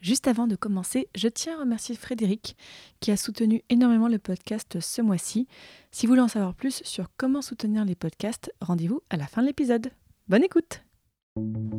[0.00, 2.56] Juste avant de commencer, je tiens à remercier Frédéric
[3.00, 5.48] qui a soutenu énormément le podcast ce mois-ci.
[5.90, 9.42] Si vous voulez en savoir plus sur comment soutenir les podcasts, rendez-vous à la fin
[9.42, 9.90] de l'épisode.
[10.28, 10.82] Bonne écoute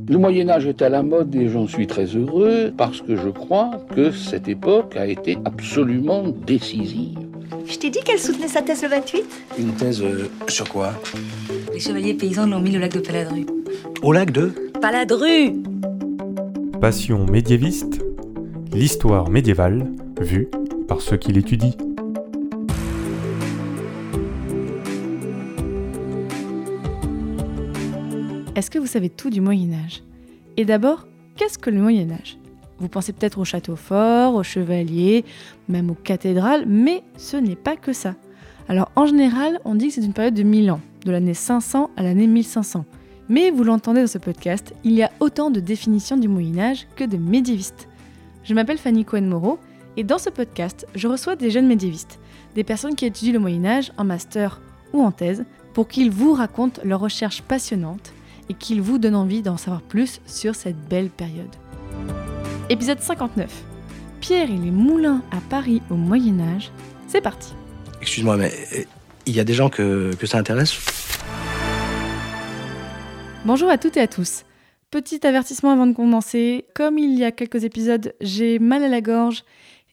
[0.10, 3.30] Le Moyen Âge est à la mode et j'en suis très heureux parce que je
[3.30, 7.20] crois que cette époque a été absolument décisive.
[7.66, 9.24] Je t'ai dit qu'elle soutenait sa thèse le 28
[9.60, 10.94] Une thèse euh, sur quoi?
[11.74, 13.46] Les chevaliers paysans l'ont mis au lac de Paladru.
[14.02, 14.54] Au lac de?
[14.82, 15.54] Paladru
[16.82, 18.00] Passion médiéviste,
[18.80, 19.92] l'histoire médiévale
[20.22, 20.48] vue
[20.88, 21.74] par ceux qui l'étudient.
[28.56, 30.02] Est-ce que vous savez tout du Moyen Âge?
[30.56, 32.38] Et d'abord, qu'est-ce que le Moyen Âge?
[32.78, 35.26] Vous pensez peut-être au château fort, aux chevaliers,
[35.68, 38.16] même aux cathédrales, mais ce n'est pas que ça.
[38.70, 41.90] Alors en général, on dit que c'est une période de 1000 ans, de l'année 500
[41.98, 42.86] à l'année 1500.
[43.28, 46.88] Mais vous l'entendez dans ce podcast, il y a autant de définitions du Moyen Âge
[46.96, 47.89] que de médiévistes.
[48.50, 49.60] Je m'appelle Fanny Cohen-Moreau
[49.96, 52.18] et dans ce podcast, je reçois des jeunes médiévistes,
[52.56, 54.60] des personnes qui étudient le Moyen Âge en master
[54.92, 58.12] ou en thèse, pour qu'ils vous racontent leurs recherches passionnantes
[58.50, 61.56] et qu'ils vous donnent envie d'en savoir plus sur cette belle période.
[62.72, 63.52] Épisode 59.
[64.20, 66.72] Pierre et les moulins à Paris au Moyen Âge.
[67.06, 67.54] C'est parti.
[68.02, 68.84] Excuse-moi, mais euh,
[69.28, 70.74] il y a des gens que, que ça intéresse?
[73.46, 74.44] Bonjour à toutes et à tous.
[74.92, 79.02] Petit avertissement avant de commencer, comme il y a quelques épisodes, j'ai mal à la
[79.02, 79.44] gorge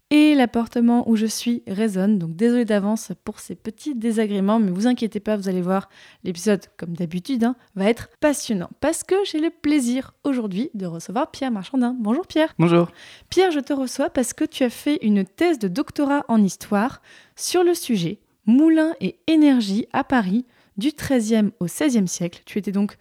[0.09, 4.87] et l'appartement où je suis résonne, donc désolé d'avance pour ces petits désagréments, mais vous
[4.87, 5.91] inquiétez pas, vous allez voir,
[6.25, 11.31] l'épisode, comme d'habitude, hein, va être passionnant, parce que j'ai le plaisir aujourd'hui de recevoir
[11.31, 11.95] Pierre Marchandin.
[11.99, 12.55] Bonjour Pierre.
[12.59, 12.89] Bonjour.
[13.29, 17.03] Pierre, je te reçois parce que tu as fait une thèse de doctorat en histoire
[17.35, 20.47] sur le sujet Moulins et énergie à Paris
[20.79, 22.43] du XIIIe au XVIe siècle.
[22.47, 22.97] Tu étais donc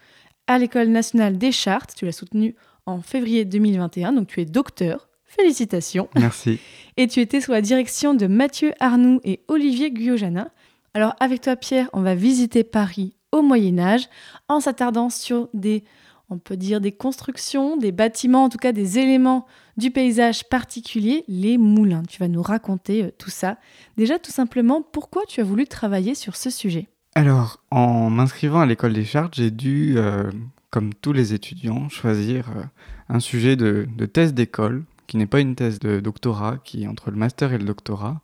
[0.47, 1.93] à l'École nationale des chartes.
[1.95, 5.09] Tu l'as soutenu en février 2021, donc tu es docteur.
[5.25, 6.07] Félicitations.
[6.15, 6.59] Merci.
[6.97, 10.49] Et tu étais sous la direction de Mathieu Arnoux et Olivier Guyojanin.
[10.93, 14.07] Alors avec toi Pierre, on va visiter Paris au Moyen Âge
[14.47, 15.83] en s'attardant sur des,
[16.29, 19.45] on peut dire des constructions, des bâtiments, en tout cas des éléments
[19.75, 22.03] du paysage particulier, les moulins.
[22.07, 23.57] Tu vas nous raconter euh, tout ça.
[23.97, 26.87] Déjà tout simplement, pourquoi tu as voulu travailler sur ce sujet?
[27.17, 30.29] Alors, en m'inscrivant à l'école des chartes, j'ai dû, euh,
[30.69, 32.63] comme tous les étudiants, choisir euh,
[33.07, 37.11] un sujet de, thèse d'école, qui n'est pas une thèse de doctorat, qui est entre
[37.11, 38.19] le master et le doctorat.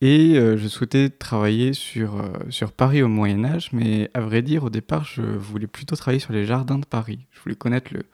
[0.00, 4.64] Et euh, je souhaitais travailler sur, sur Paris au Moyen Âge, mais à vrai dire,
[4.64, 7.26] au départ, je voulais plutôt travailler sur les jardins de Paris.
[7.32, 8.04] Je voulais connaître le,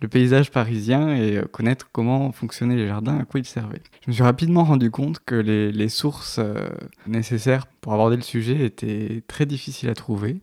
[0.00, 3.82] le paysage parisien et euh, connaître comment fonctionnaient les jardins, à quoi ils servaient.
[4.04, 6.68] Je me suis rapidement rendu compte que les, les sources euh,
[7.06, 10.40] nécessaires pour aborder le sujet étaient très difficiles à trouver.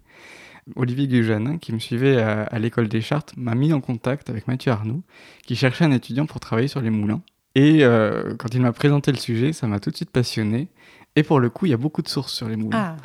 [0.75, 4.47] Olivier Gujanin, qui me suivait à, à l'école des chartes, m'a mis en contact avec
[4.47, 5.03] Mathieu Arnoux,
[5.45, 7.21] qui cherchait un étudiant pour travailler sur les moulins.
[7.53, 10.67] Et euh, quand il m'a présenté le sujet, ça m'a tout de suite passionné.
[11.15, 12.77] Et pour le coup, il y a beaucoup de sources sur les moulins.
[12.77, 12.97] Ah,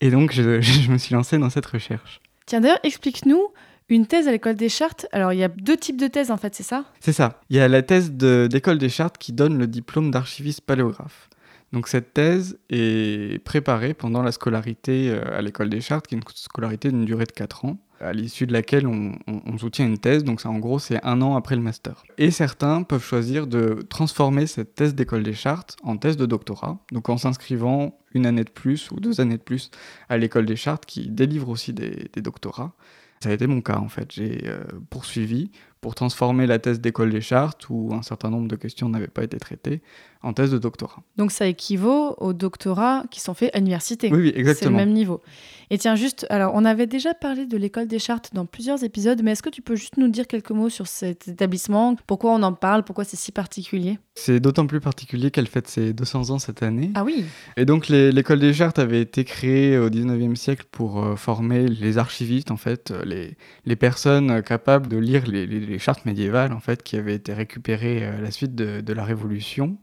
[0.00, 2.20] Et donc, je, je me suis lancé dans cette recherche.
[2.44, 3.48] tiens d'ailleurs, explique-nous
[3.88, 5.06] une thèse à l'école des chartes.
[5.12, 6.84] Alors il y a deux types de thèses en fait, c'est ça?
[7.00, 7.40] C'est ça.
[7.50, 11.28] Il y a la thèse d'école des chartes qui donne le diplôme d'archiviste paléographe.
[11.72, 16.18] Donc cette thèse est préparée pendant la scolarité euh, à l'école des chartes, qui est
[16.18, 20.22] une scolarité d'une durée de 4 ans, à l'issue de laquelle on, soutient une thèse,
[20.22, 22.04] donc ça, en gros c'est un an après le master.
[22.18, 26.78] Et certains peuvent choisir de transformer cette thèse d'école des chartes en thèse de doctorat,
[26.92, 29.70] donc en s'inscrivant une année de plus ou deux années de plus
[30.08, 32.74] à l'école des chartes qui délivre aussi des doctorats.
[33.20, 34.12] Ça a été mon cas en fait.
[34.12, 35.50] J'ai euh, poursuivi
[35.80, 39.24] pour transformer la thèse d'école des chartes, où un certain nombre de questions n'avaient pas
[39.24, 39.82] été traitées,
[40.26, 41.02] en thèse de doctorat.
[41.16, 44.08] Donc ça équivaut aux doctorats qui sont faits à l'université.
[44.12, 44.76] Oui, oui, C'est le exactement.
[44.78, 45.22] même niveau.
[45.70, 49.20] Et tiens, juste, alors on avait déjà parlé de l'école des chartes dans plusieurs épisodes,
[49.24, 51.96] mais est-ce que tu peux juste nous dire quelques mots sur cet établissement?
[52.06, 52.84] Pourquoi on en parle?
[52.84, 53.98] Pourquoi c'est si particulier?
[54.14, 56.90] C'est d'autant plus particulier qu'elle fête ses 200 ans cette année.
[56.94, 57.24] Ah oui
[57.56, 61.98] Et donc l'école des chartes avait été créée au 19e siècle pour euh, former les
[61.98, 66.52] archivistes, en fait, euh, les, les personnes capables de lire les, les- les chartes médiévales,
[66.52, 69.76] en fait, qui avaient été récupérées euh, à la suite de, de la Révolution.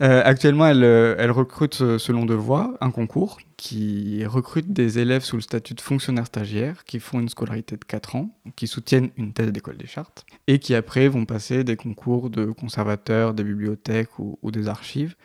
[0.00, 5.34] Euh, actuellement, elle, euh, recrute, euh, selon Devoix, un concours qui recrute des élèves sous
[5.34, 9.32] le statut de fonctionnaire stagiaire qui font une scolarité de 4 ans, qui soutiennent une
[9.32, 14.18] thèse d'école des chartes, et qui après vont passer des concours de conservateurs, des bibliothèques
[14.20, 15.16] ou- des archives.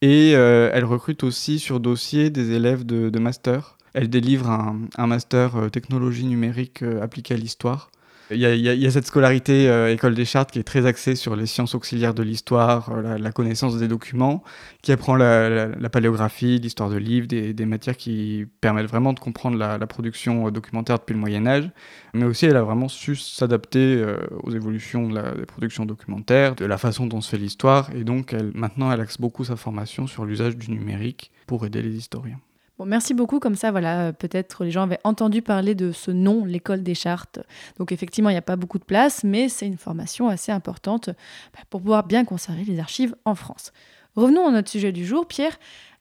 [0.00, 3.76] Et elle recrute aussi sur dossier des élèves de, master.
[3.92, 7.90] Elle délivre un, un master technologie numérique appliquée à l'histoire.
[8.30, 11.44] Il y, a, cette scolarité euh, école des chartes qui est très axée sur les
[11.44, 14.42] sciences auxiliaires de l'histoire, euh, la, connaissance des documents,
[14.80, 19.58] qui apprend la, paléographie, l'histoire de livres, des, des matières qui permettent vraiment de comprendre
[19.58, 21.70] la, production euh, documentaire depuis le Moyen Âge.
[22.14, 24.04] Mais aussi, elle a vraiment su s'adapter
[24.42, 27.90] aux évolutions de des productions documentaires, de la façon dont se fait l'histoire.
[27.94, 31.82] Et donc, elle, maintenant, elle axe beaucoup sa formation sur l'usage du numérique pour aider
[31.82, 32.38] les historiens.
[32.84, 33.38] Merci beaucoup.
[33.38, 36.94] Comme ça, voilà, euh, peut-être les gens avaient entendu parler de ce nom, l'école des
[36.94, 37.38] chartes.
[37.78, 41.08] Donc, effectivement, il n'y a pas beaucoup de place, mais c'est une formation assez importante
[41.08, 43.72] bah, pour pouvoir bien conserver les archives en France.
[44.16, 45.26] Revenons à notre sujet du jour.
[45.26, 45.56] Pierre,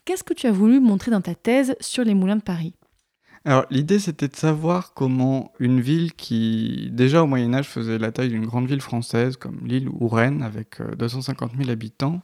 [0.05, 2.73] qu'est-ce que tu as voulu montrer dans ta thèse sur les moulins de Paris?
[3.45, 8.13] Alors l'idée c'était de savoir comment une ville qui déjà au Moyen Âge faisait la
[8.13, 12.21] taille d'une grande ville française comme Lille ou Rennes avec euh, 250 000 habitants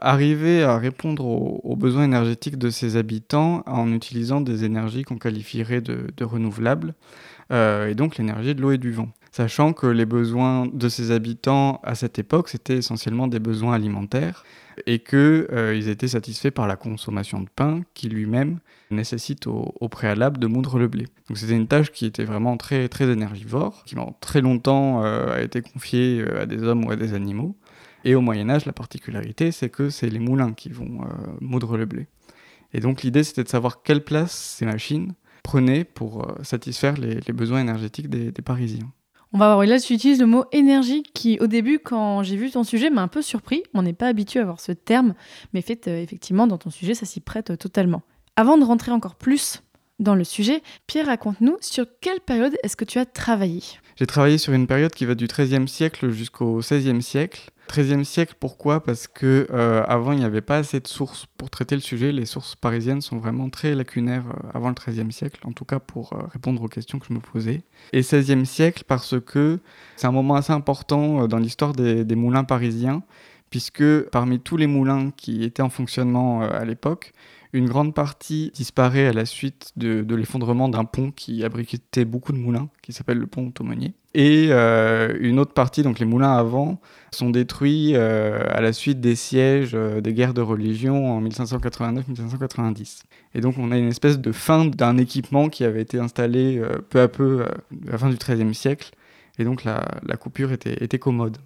[0.00, 5.80] arrivait à répondre aux, besoins énergétiques de ses habitants en utilisant des énergies qu'on qualifierait
[5.80, 6.94] de, renouvelables
[7.52, 9.08] euh, et donc l'énergie de l'eau et du vent.
[9.32, 14.44] Sachant que les besoins de ses habitants à cette époque c'était essentiellement des besoins alimentaires
[14.86, 18.58] et qu'ils étaient satisfaits par la consommation de pain qui lui-même
[18.90, 21.06] nécessite au, préalable de moudre le blé.
[21.28, 25.34] Donc c'était une tâche qui était vraiment très, très énergivore, qui pendant très longtemps euh,
[25.34, 27.56] a été confiée euh, à des hommes ou à des animaux.
[28.04, 31.06] Et au Moyen Âge, la particularité, c'est que c'est les moulins qui vont euh,
[31.40, 32.06] moudre le blé.
[32.72, 37.32] Et donc l'idée, c'était de savoir quelle place ces machines prenaient pour euh, satisfaire les,
[37.32, 38.92] besoins énergétiques des, Parisiens.
[39.32, 42.50] On va voir, là tu utilises le mot énergie qui au début quand j'ai vu
[42.50, 43.62] ton sujet m'a un peu surpris.
[43.74, 45.14] On n'est pas habitué à avoir ce terme,
[45.52, 48.02] mais fait, euh, effectivement dans ton sujet ça s'y prête totalement.
[48.36, 49.62] Avant de rentrer encore plus
[49.98, 53.62] dans le sujet, Pierre raconte-nous sur quelle période est-ce que tu as travaillé?
[53.98, 57.50] J'ai travaillé sur une période qui va du XIIIe siècle jusqu'au XVIe siècle.
[57.68, 58.80] XIIIe siècle, pourquoi?
[58.80, 62.12] Parce que euh, avant, il n'y avait pas assez de sources pour traiter le sujet.
[62.12, 65.80] Les sources parisiennes sont vraiment très lacunaires euh, avant le XIIIe siècle, en tout cas
[65.80, 67.64] pour euh, répondre aux questions que je me posais.
[67.92, 69.58] Et XVIe siècle, parce que
[69.96, 73.02] c'est un moment assez important dans l'histoire des, moulins parisiens,
[73.50, 77.12] puisque parmi tous les moulins qui étaient en fonctionnement à l'époque,
[77.52, 82.38] une grande partie disparaît à la suite de, l'effondrement d'un pont qui abritait beaucoup de
[82.38, 83.94] moulins, qui s'appelle le pont Aumônier.
[84.14, 86.80] Et euh, une autre partie, donc les moulins avant,
[87.12, 93.02] sont détruits euh, à la suite des sièges, euh, des guerres de religion en 1589-1590.
[93.34, 96.60] Et donc on a une espèce de fin d'un équipement qui avait été installé
[96.90, 98.90] peu à peu à la fin du XIIIe siècle.
[99.38, 99.80] Et donc la,
[100.18, 101.38] coupure était commode.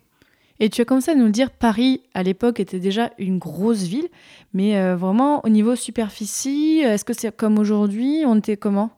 [0.65, 4.07] Et tu as commencé à nous dire, Paris à l'époque était déjà une grosse ville,
[4.55, 8.23] mais euh, vraiment au niveau superficie, est-ce que c'est comme aujourd'hui?
[8.25, 8.93] On était comment?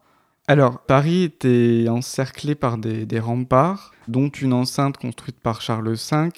[0.47, 6.29] Alors, Paris était encerclé par des, remparts, dont une enceinte construite par Charles V,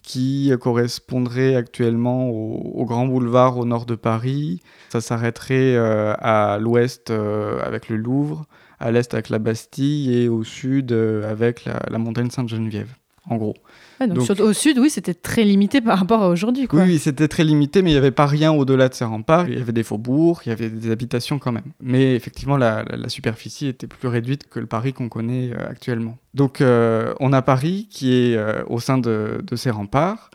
[0.00, 4.62] qui correspondrait actuellement au, au Grand Boulevard au nord de Paris.
[4.88, 8.46] Ça s'arrêterait euh, à l'ouest euh, avec le Louvre,
[8.80, 12.88] à l'est avec la Bastille et au sud avec la montagne Sainte-Geneviève,
[13.28, 13.54] en gros.
[14.00, 16.66] Ouais, donc, Donc- sur- Au sud, oui, c'était très limité par rapport à aujourd'hui.
[16.66, 16.80] quoi.
[16.82, 19.48] Oui, oui, c'était très limité, mais il n'y avait pas rien au-delà de ces remparts.
[19.48, 21.70] Il y avait des faubourgs, il y avait des habitations quand même.
[21.80, 25.68] Mais effectivement, la, la- la superficie était plus réduite que le Paris qu'on connaît euh,
[25.70, 26.18] actuellement.
[26.34, 30.30] Donc, euh, on a Paris qui est euh, au sein de, de ces remparts,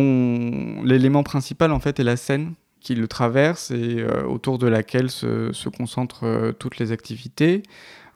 [0.00, 5.10] dont l'élément principal en fait est la Seine qui le traverse et autour de laquelle
[5.10, 7.62] se, se concentrent toutes les activités.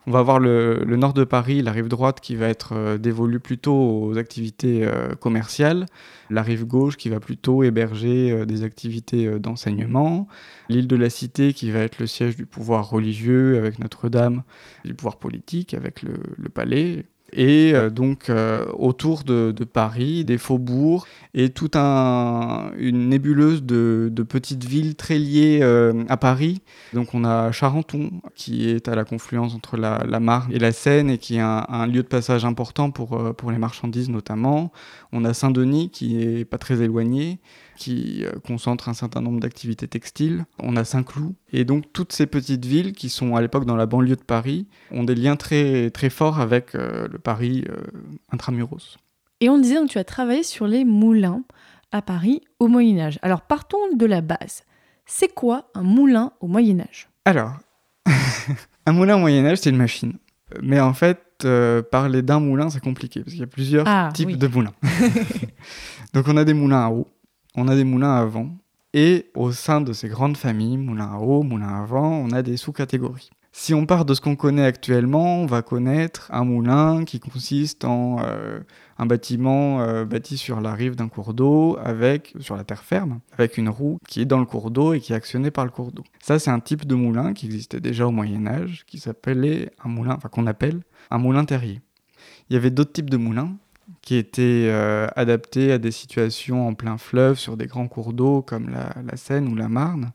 [0.07, 3.39] On va avoir le, nord de Paris, la rive droite qui va être euh, dévolue
[3.39, 5.87] plutôt aux activités euh, commerciales,
[6.29, 10.27] la rive gauche qui va plutôt héberger euh, des activités d'enseignement,
[10.69, 14.43] l'île de la Cité qui va être le siège du pouvoir religieux avec Notre-Dame,
[14.83, 17.05] du pouvoir politique avec le palais.
[17.35, 23.61] Et euh, donc euh, autour de, de Paris, des faubourgs et toute un, une nébuleuse
[23.61, 26.61] de, de petites villes très liées euh, à Paris.
[26.93, 30.71] Donc on a Charenton qui est à la confluence entre la, la Marne et la
[30.71, 34.71] Seine et qui est un, un lieu de passage important pour, pour les marchandises notamment.
[35.11, 37.39] On a Saint-Denis qui est pas très éloigné,
[37.75, 40.45] qui euh, concentre un certain nombre d'activités textiles.
[40.59, 41.33] On a Saint-Cloud.
[41.51, 44.67] Et donc toutes ces petites villes qui sont à l'époque dans la banlieue de Paris
[44.91, 47.75] ont des liens très, très forts avec euh, le Paris euh,
[48.31, 48.97] intramuros.
[49.41, 51.43] Et on disait donc tu as travaillé sur les moulins
[51.91, 53.19] à Paris au Moyen Âge.
[53.21, 54.63] Alors partons de la base.
[55.05, 57.53] C'est quoi un moulin au Moyen Âge Alors,
[58.85, 60.13] un moulin au Moyen-Âge, c'est une machine.
[60.63, 64.09] Mais en fait, euh, parler d'un moulin, c'est compliqué, parce qu'il y a plusieurs Ah,
[64.13, 64.37] types oui.
[64.37, 64.73] de moulins.
[66.13, 67.07] Donc on a des moulins à eau,
[67.55, 68.49] on a des moulins à vent,
[68.93, 72.41] et au sein de ces grandes familles, moulins à eau, moulins à vent, on a
[72.41, 73.29] des sous-catégories.
[73.57, 77.85] Si on part de ce qu'on connaît actuellement, on va connaître un moulin qui consiste
[77.85, 78.59] en euh,
[78.97, 83.21] un bâtiment euh, bâti sur la rive d'un cours d'eau, avec sur la terre ferme,
[83.31, 85.71] avec une roue qui est dans le cours d'eau et qui est actionnée par le
[85.71, 86.03] cours d'eau.
[86.21, 89.87] Ça, c'est un type de moulin qui existait déjà au Moyen Âge, qui s'appelait un
[89.87, 91.81] moulin, qu'on appelle un moulin terrier.
[92.49, 93.55] Il y avait d'autres types de moulins
[94.01, 98.41] qui étaient euh, adaptés à des situations en plein fleuve, sur des grands cours d'eau
[98.41, 100.11] comme la, Seine ou la Marne.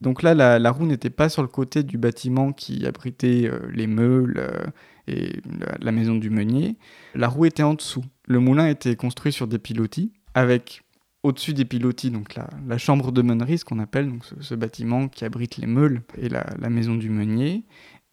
[0.00, 3.86] Donc là, la, roue n'était pas sur le côté du bâtiment qui abritait euh, les
[3.86, 4.66] meules euh,
[5.06, 5.40] et
[5.80, 6.76] la, maison du meunier.
[7.14, 8.04] La roue était en dessous.
[8.26, 10.82] Le moulin était construit sur des pilotis, avec
[11.22, 15.56] au-dessus des pilotis, donc la, chambre de meunerie, ce qu'on appelle ce, bâtiment qui abrite
[15.56, 17.64] les meules et la maison du meunier.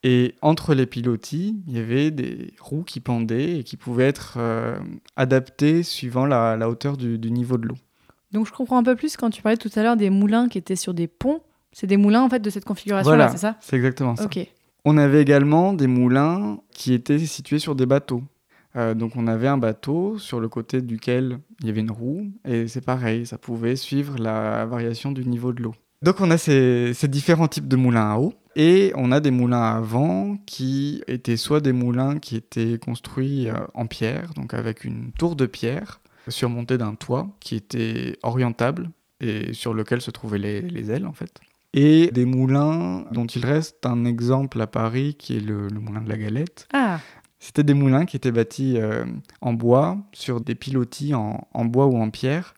[0.02, 4.34] Et entre les pilotis, il y avait des roues qui pendaient et qui pouvaient être
[4.38, 4.78] euh,
[5.16, 7.76] adaptées suivant la, la hauteur du, du, niveau de l'eau.
[8.32, 10.56] Donc je comprends un peu plus quand tu parlais tout à l'heure des moulins qui
[10.56, 11.42] étaient sur des ponts.
[11.72, 13.56] C'est des moulins en fait de cette configuration-là, voilà, c'est ça?
[13.60, 14.28] C'est exactement ça.
[14.86, 18.22] On avait également des moulins qui étaient situés sur des bateaux.
[18.76, 22.30] Euh, donc on avait un bateau sur le côté duquel il y avait une roue
[22.44, 25.74] et c'est pareil, ça pouvait suivre la variation du niveau de l'eau.
[26.02, 29.30] Donc on a ces, ces, différents types de moulins à eau et on a des
[29.30, 34.54] moulins à vent qui étaient soit des moulins qui étaient construits euh, en pierre, donc
[34.54, 38.90] avec une tour de pierre surmontée d'un toit qui était orientable
[39.20, 41.40] et sur lequel se trouvaient les, les, ailes en fait.
[41.72, 46.00] Et des moulins dont il reste un exemple à Paris qui est le, le moulin
[46.00, 46.66] de la Galette.
[46.72, 46.98] Ah.
[47.38, 49.04] C'était des moulins qui étaient bâtis euh,
[49.40, 52.54] en bois, sur des pilotis en, en bois ou en pierre,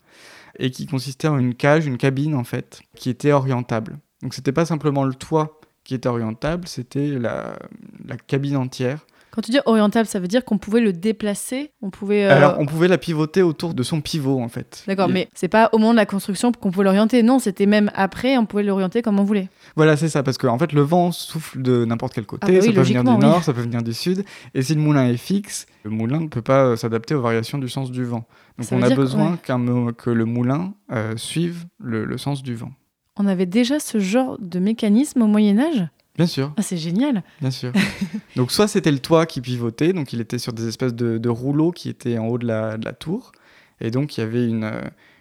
[0.58, 3.99] et qui consistaient en une cage, une cabine en fait, qui était orientable.
[4.22, 7.58] Donc c'était pas simplement le toit qui était orientable, c'était la,
[8.06, 9.04] la, cabine entière.
[9.32, 12.26] Quand tu dis orientable, ça veut dire qu'on pouvait le déplacer On pouvait.
[12.26, 12.36] Euh...
[12.36, 14.84] Alors on pouvait la pivoter autour de son pivot en fait.
[14.86, 15.12] D'accord, Et...
[15.12, 17.22] mais c'est pas au moment de la construction qu'on pouvait l'orienter.
[17.22, 19.48] Non, c'était même après, on pouvait l'orienter comme on voulait.
[19.74, 22.46] Voilà, c'est ça, parce qu'en en fait le vent souffle de n'importe quel côté.
[22.46, 23.42] Ah bah oui, ça peut venir du nord, oui.
[23.42, 24.24] ça peut venir du sud.
[24.52, 27.70] Et si le moulin est fixe, le moulin ne peut pas s'adapter aux variations du
[27.70, 28.26] sens du vent.
[28.58, 29.92] Donc ça on a besoin que, ouais.
[29.94, 32.70] que le moulin euh, suive le, le sens du vent.
[33.16, 36.52] On avait déjà ce genre de mécanisme au Moyen Âge Bien sûr.
[36.59, 37.23] Ah, c'est génial.
[37.40, 37.73] Bien sûr.
[38.37, 41.28] donc soit c'était le toit qui pivotait, donc il était sur des espèces de, de
[41.28, 43.33] rouleaux qui étaient en haut de la, de la, tour,
[43.81, 44.71] et donc il y avait une,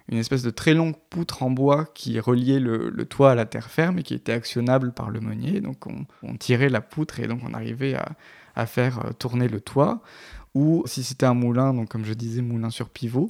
[0.10, 3.46] une espèce de très longue poutre en bois qui reliait le, le, toit à la
[3.46, 5.62] terre ferme et qui était actionnable par le meunier.
[5.62, 8.10] Donc on, on tirait la poutre et donc on arrivait à,
[8.56, 10.02] à faire euh, tourner le toit.
[10.54, 13.30] Ou si c'était un moulin, donc comme je disais, moulin sur pivot,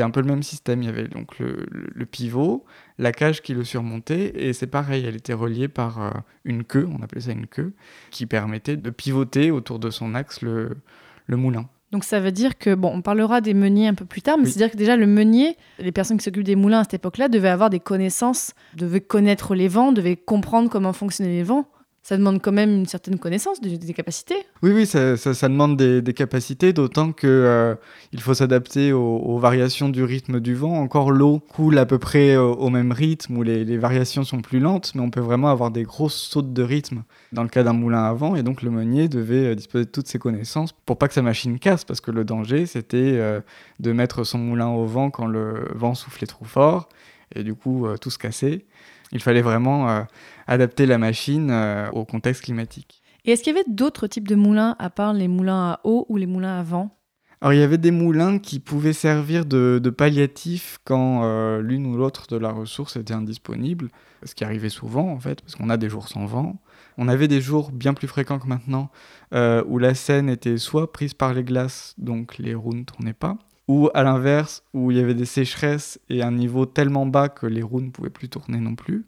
[0.00, 0.82] c'était un peu le même système.
[0.82, 2.64] Il y avait donc le, pivot,
[2.98, 6.10] la cage qui le surmontait, et c'est pareil, elle était reliée par euh,
[6.44, 7.74] une queue, on appelait ça une queue,
[8.10, 10.78] qui permettait de pivoter autour de son axe le,
[11.26, 11.68] le moulin.
[11.92, 14.44] Donc ça veut dire que, bon, on parlera des meuniers un peu plus tard, mais
[14.44, 14.50] oui.
[14.50, 17.48] c'est-à-dire que déjà le meunier, les personnes qui s'occupent des moulins à cette époque-là devaient
[17.50, 21.68] avoir des connaissances, devaient connaître les vents, devaient comprendre comment fonctionnaient les vents
[22.02, 24.36] ça demande quand même une certaine connaissance des, capacités.
[24.62, 25.16] Oui, oui, ça,
[25.48, 27.74] demande des, capacités, d'autant que euh,
[28.12, 30.80] il faut s'adapter aux, variations du rythme du vent.
[30.80, 34.60] Encore l'eau coule à peu près au, au même rythme, où les, variations sont plus
[34.60, 37.02] lentes, mais on peut vraiment avoir des grosses sautes de rythme
[37.32, 39.90] dans le cas d'un moulin à vent, et donc le meunier devait euh, disposer de
[39.90, 43.40] toutes ses connaissances pour pas que sa machine casse, parce que le danger, c'était euh,
[43.78, 46.88] de mettre son moulin au vent quand le vent soufflait trop fort,
[47.34, 48.64] et du coup euh, tout se cassait.
[49.12, 50.02] Il fallait vraiment euh,
[50.46, 53.02] adapter la machine euh, au contexte climatique.
[53.24, 56.06] Et est-ce qu'il y avait d'autres types de moulins à part les moulins à eau
[56.08, 56.96] ou les moulins à vent?
[57.42, 61.86] Alors il y avait des moulins qui pouvaient servir de, de palliatif quand euh, l'une
[61.86, 63.88] ou l'autre de la ressource était indisponible,
[64.24, 66.60] ce qui arrivait souvent en fait, parce qu'on a des jours sans vent.
[66.98, 68.90] On avait des jours bien plus fréquents que maintenant
[69.32, 73.14] euh, où la Seine était soit prise par les glaces, donc les roues ne tournaient
[73.14, 73.38] pas,
[73.68, 77.46] ou à l'inverse, où il y avait des sécheresses et un niveau tellement bas que
[77.46, 79.06] les roues ne pouvaient plus tourner non plus.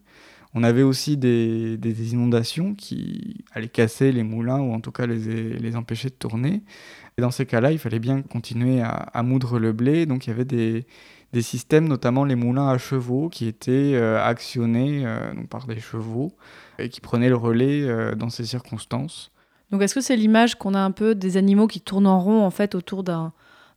[0.54, 5.06] On avait aussi des, des, inondations qui allaient casser les moulins ou en tout cas
[5.06, 6.62] les, les empêcher de tourner.
[7.16, 10.04] Et dans ces cas-là, il fallait bien continuer à, moudre le blé.
[10.04, 10.87] Donc il y avait des,
[11.32, 16.32] des, systèmes, notamment les moulins à chevaux, qui étaient euh, actionnés euh, par des chevaux
[16.78, 19.30] et qui prenaient le relais euh, dans ces circonstances.
[19.71, 22.42] Donc est-ce que c'est l'image qu'on a un peu des animaux qui tournent en rond
[22.42, 23.32] en fait autour d'un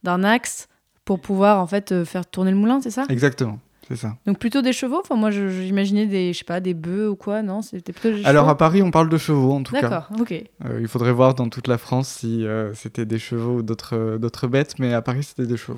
[0.07, 0.67] axe
[1.03, 3.05] pour pouvoir en fait faire tourner le moulin, c'est ça?
[3.09, 3.59] Exactement.
[3.87, 4.15] C'est ça.
[4.25, 4.99] Donc plutôt des chevaux?
[4.99, 7.61] Enfin moi j'imaginais des je sais pas des bœufs ou quoi non?
[7.61, 8.17] C'était plutôt.
[8.17, 9.81] Des Alors à Paris on parle de chevaux en tout cas.
[9.81, 10.07] D'accord.
[10.19, 10.31] Ok.
[10.31, 14.17] Euh, il faudrait voir dans toute la France si euh, c'était des chevaux ou d'autres
[14.17, 15.77] d'autres bêtes mais à Paris c'était des chevaux.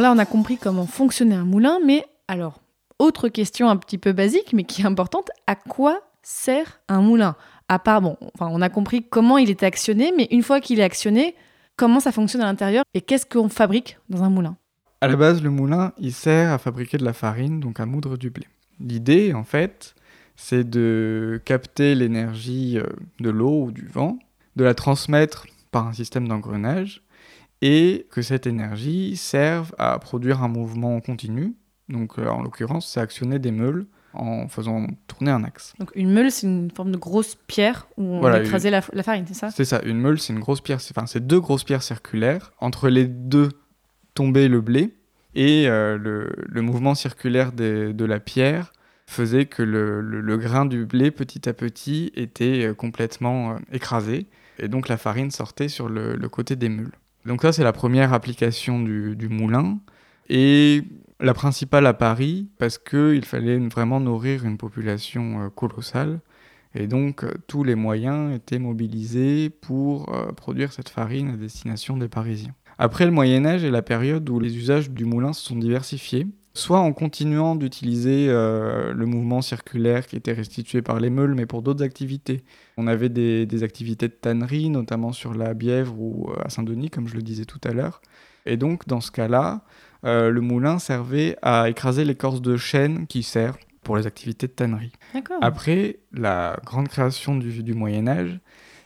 [0.00, 2.62] Là, on a compris comment fonctionnait un moulin, mais alors,
[2.98, 7.36] autre question un petit peu basique, mais qui est importante, à quoi sert un moulin?
[7.68, 10.84] À part, bon, on a compris comment il est actionné, mais une fois qu'il est
[10.84, 11.34] actionné,
[11.76, 14.56] comment ça fonctionne à l'intérieur et qu'est-ce qu'on fabrique dans un moulin?
[15.02, 18.16] À la base, le moulin, il sert à fabriquer de la farine, donc à moudre
[18.16, 18.46] du blé.
[18.80, 19.94] L'idée, en fait,
[20.34, 22.86] c'est de capter l'énergie euh,
[23.20, 24.18] de l'eau ou du vent,
[24.56, 27.02] de la transmettre par un système d'engrenage,
[27.62, 31.54] et que cette énergie serve à produire un mouvement continu.
[31.88, 35.74] Donc, euh, en l'occurrence, c'est actionner des meules en faisant tourner un axe.
[35.78, 39.02] Donc une meule, c'est une forme de grosse pierre où on Voilà, écrasait la, la
[39.04, 39.50] farine, c'est ça?
[39.50, 42.52] C'est ça, une meule, c'est une grosse pierre, enfin, c'est deux grosses pierres circulaires.
[42.58, 43.50] Entre les deux
[44.14, 44.94] tombait le blé,
[45.36, 48.72] et euh, le, le mouvement circulaire des- de la pierre
[49.06, 53.58] faisait que le, le- le grain du blé, petit à petit, était euh, complètement euh,
[53.72, 54.26] écrasé,
[54.58, 56.92] et donc la farine sortait sur le côté des meules.
[57.26, 59.78] Donc ça, c'est la première application du, moulin,
[60.28, 60.82] et
[61.20, 66.20] la principale à Paris, parce qu'il fallait vraiment nourrir une population euh, colossale.
[66.74, 71.96] Et donc, euh, tous les moyens étaient mobilisés pour euh, produire cette farine à destination
[71.96, 72.54] des Parisiens.
[72.78, 76.26] Après le Moyen Âge est la période où les usages du moulin se sont diversifiés,
[76.52, 81.46] soit en continuant d'utiliser euh, le mouvement circulaire qui était restitué par les meules, mais
[81.46, 82.42] pour d'autres activités.
[82.76, 86.90] On avait des, des activités de tannerie, notamment sur la Bièvre ou euh, à Saint-Denis,
[86.90, 88.00] comme je le disais tout à l'heure.
[88.46, 89.62] Et donc, dans ce cas-là,
[90.04, 94.52] euh, le moulin servait à écraser l'écorce de chêne qui sert pour les activités de
[94.52, 94.92] tannerie.
[95.40, 98.40] Après, la grande création du, du Moyen Âge,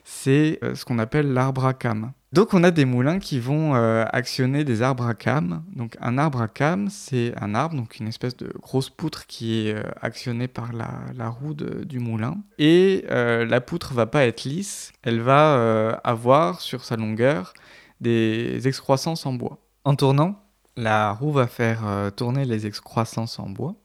[0.05, 2.13] c'est euh, ce qu'on appelle l'arbre à cames.
[2.35, 5.63] Donc on a des moulins qui vont euh, actionner des arbres à cames.
[5.77, 9.69] Donc un arbre à cames, c'est un arbre, donc une espèce de grosse poutre qui
[9.69, 12.39] est euh, actionnée par la, roue du moulin.
[12.59, 17.55] Et euh, la poutre va pas être lisse, elle va avoir sur sa longueur
[18.01, 19.61] des excroissances en bois.
[19.85, 20.43] En tournant,
[20.77, 21.85] la roue va faire
[22.17, 23.77] tourner les excroissances en bois.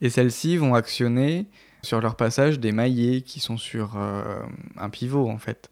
[0.00, 1.46] Et celles-ci vont actionner
[1.82, 5.68] sur leur passage des maillets qui sont sur un pivot en fait,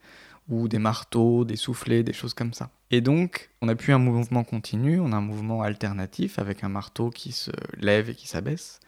[0.49, 2.71] ou des marteaux, des soufflets, des choses comme ça.
[2.91, 6.69] Et donc, on n'a plus un mouvement continu, on a un mouvement alternatif avec un
[6.69, 8.79] marteau qui se lève et qui s'abaisse.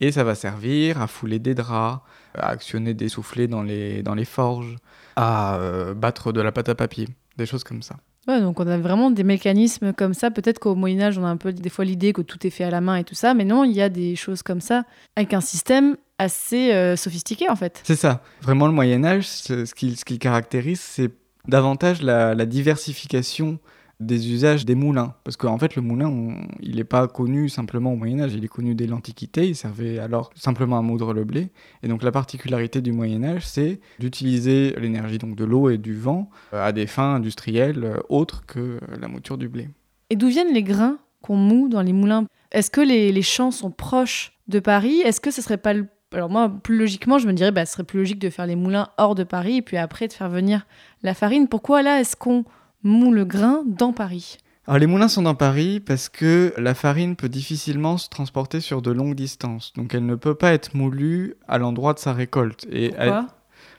[0.00, 2.02] Et ça va servir à fouler des draps,
[2.34, 4.76] à actionner des soufflets dans les, dans les forges,
[5.16, 7.96] à euh, battre de la pâte à papier, des choses comme ça.
[8.28, 10.30] Ouais, donc on a vraiment des mécanismes comme ça.
[10.30, 12.64] Peut-être qu'au Moyen Âge, on a un peu des fois l'idée que tout est fait
[12.64, 14.84] à la main et tout ça, mais non, il y a des choses comme ça
[15.14, 17.80] avec un système assez euh, sophistiqué en fait.
[17.84, 18.22] C'est ça.
[18.42, 21.10] Vraiment, le Moyen Âge, ce ce qui, ce qui le caractérise, c'est
[21.48, 23.58] davantage la, la diversification
[23.98, 25.14] des usages des moulins.
[25.24, 28.44] Parce qu'en fait, le moulin, on- il n'est pas connu simplement au Moyen Âge, il
[28.44, 31.48] est connu dès l'Antiquité, il servait alors simplement à moudre le blé.
[31.82, 35.94] Et donc la particularité du Moyen Âge, c'est d'utiliser l'énergie donc de l'eau et du
[35.94, 39.70] vent euh, à des fins industrielles euh, autres que la mouture du blé.
[40.10, 42.26] Et d'où viennent les grains qu'on moue dans les moulins?
[42.52, 45.00] Est-ce que les, les champs sont proches de Paris?
[45.06, 45.86] Est-ce que ce serait pas le...
[46.14, 48.56] Alors moi, plus logiquement, je me dirais, bah, ce serait plus logique de faire les
[48.56, 50.66] moulins hors de Paris et puis après de faire venir
[51.02, 51.48] la farine.
[51.48, 52.44] Pourquoi là, est-ce qu'on
[52.84, 54.38] moue le grain dans Paris?
[54.68, 58.82] Alors les moulins sont dans Paris parce que la farine peut difficilement se transporter sur
[58.82, 59.72] de longues distances.
[59.76, 62.66] Donc elle ne peut pas être moulue à l'endroit de sa récolte.
[62.70, 63.26] Et elle- Pourquoi?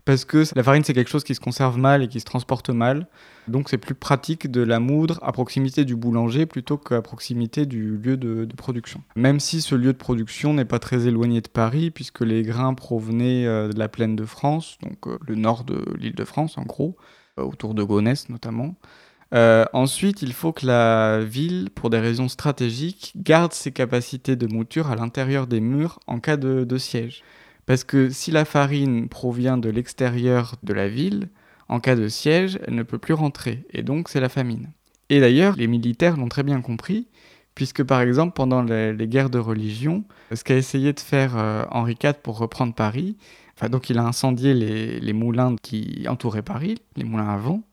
[0.07, 2.69] Parce que la farine c'est quelque chose qui se conserve mal et qui se transporte
[2.69, 3.07] mal.
[3.49, 7.97] Donc c'est plus pratique de la moudre à proximité du boulanger plutôt qu'à proximité du
[7.97, 9.03] lieu de, production.
[9.17, 12.73] Même si ce lieu de production n'est pas très éloigné de Paris puisque les grains
[12.73, 16.57] provenaient euh, de la plaine de France, donc euh, le nord de l'île de France
[16.57, 16.95] en gros,
[17.37, 18.75] euh, autour de Gonesse notamment.
[19.73, 24.89] Ensuite, il faut que la ville, pour des raisons stratégiques, garde ses capacités de mouture
[24.89, 27.23] à l'intérieur des murs en cas de siège.
[27.67, 31.29] Parce que si la farine provient de l'extérieur de la ville,
[31.67, 34.71] en cas de siège, elle ne peut plus rentrer, et donc c'est la famine.
[35.09, 37.07] Et d'ailleurs, les militaires l'ont très bien compris,
[37.55, 41.97] puisque par exemple, pendant les, guerres de religion, ce qu'a essayé de faire euh, Henri
[42.01, 43.17] IV pour reprendre Paris,
[43.55, 47.63] enfin, donc il a incendié les moulins qui entouraient Paris, les moulins à vent,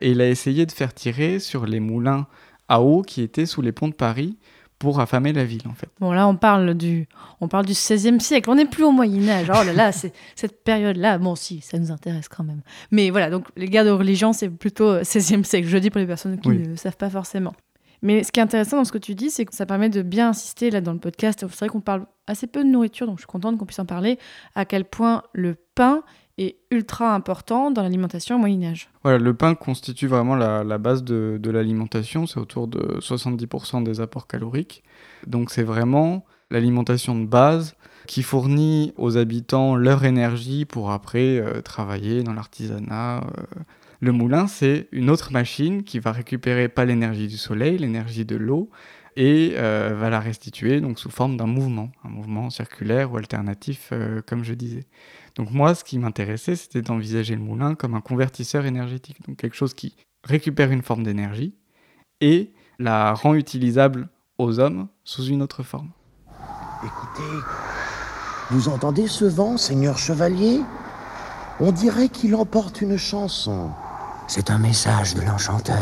[0.00, 2.26] et il a essayé de faire tirer sur les moulins
[2.68, 4.38] à eau qui étaient sous les ponts de Paris
[4.82, 5.88] pour affamer la ville en fait.
[6.00, 7.06] Bon, là, on parle du,
[7.40, 8.50] on parle du 16e siècle.
[8.50, 9.46] On n'est plus au Moyen-Âge.
[9.48, 11.18] Oh là là, c'est cette période-là.
[11.18, 12.62] Bon, si, ça nous intéresse quand même.
[12.90, 15.68] Mais voilà, donc les guerres de religion, c'est plutôt euh, 16e siècle.
[15.68, 16.58] Je dis pour les personnes qui Oui.
[16.58, 17.52] ne le savent pas forcément.
[18.02, 20.02] Mais ce qui est intéressant dans ce que tu dis, c'est que ça permet de
[20.02, 21.38] bien insister là dans le podcast.
[21.48, 23.86] C'est vrai qu'on parle assez peu de nourriture, donc je suis contente qu'on puisse en
[23.86, 24.18] parler.
[24.56, 26.02] À quel point le pain
[26.38, 28.88] est ultra important dans l'alimentation au Moyen-Âge.
[29.02, 34.26] Voilà, le pain constitue vraiment la, base de, l'alimentation, c'est autour de 70% des apports
[34.26, 34.82] caloriques.
[35.26, 37.74] Donc c'est vraiment l'alimentation de base
[38.06, 43.18] qui fournit aux habitants leur énergie pour après euh, travailler dans l'artisanat.
[43.18, 43.44] euh.
[44.00, 48.34] Le moulin, c'est une autre machine qui va récupérer pas l'énergie du soleil, l'énergie de
[48.34, 48.68] l'eau,
[49.14, 53.92] et euh, va la restituer donc sous forme d'un mouvement, un mouvement circulaire ou alternatif,
[54.26, 54.86] comme je disais.
[55.34, 59.56] Donc moi, ce qui m'intéressait, c'était d'envisager le moulin comme un convertisseur énergétique, donc quelque
[59.56, 61.54] chose qui récupère une forme d'énergie
[62.20, 65.90] et la rend utilisable aux hommes sous une autre forme.
[66.84, 67.38] Écoutez,
[68.50, 70.60] vous entendez ce vent, seigneur chevalier?
[71.60, 73.70] On dirait qu'il emporte une chanson.
[74.26, 75.76] C'est un message de l'enchanteur.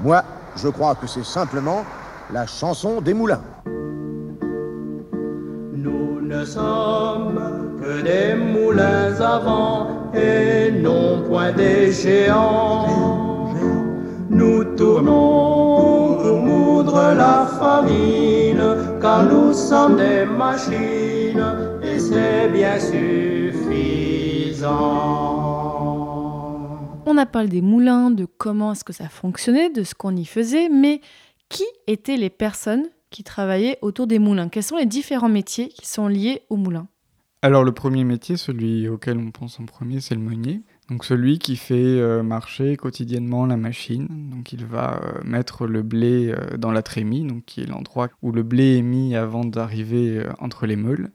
[0.00, 0.24] Moi,
[0.56, 1.84] je crois que c'est simplement
[2.32, 3.42] la chanson des moulins.
[5.72, 7.63] Nous ne sommes
[8.02, 13.52] des moulins à vent et non point des géants.
[14.30, 18.64] Nous tournons pour moudre la farine,
[19.00, 21.44] car nous sommes des machines
[21.82, 23.42] et c'est bien suffisant.
[27.06, 30.24] On a parlé des moulins, de comment est-ce que ça fonctionnait, de ce qu'on y
[30.24, 31.00] faisait, mais
[31.48, 34.48] qui étaient les personnes qui travaillaient autour des moulins?
[34.48, 36.88] Quels sont les différents métiers qui sont liés aux moulins?
[37.44, 40.62] Alors le premier métier, celui auquel on pense en premier, c'est le meunier.
[40.88, 44.08] Donc celui qui fait euh, marcher quotidiennement la machine.
[44.30, 48.08] Donc il va euh, mettre le blé euh, dans la trémie, donc qui est l'endroit
[48.22, 51.10] où le blé est mis avant d'arriver entre les meules,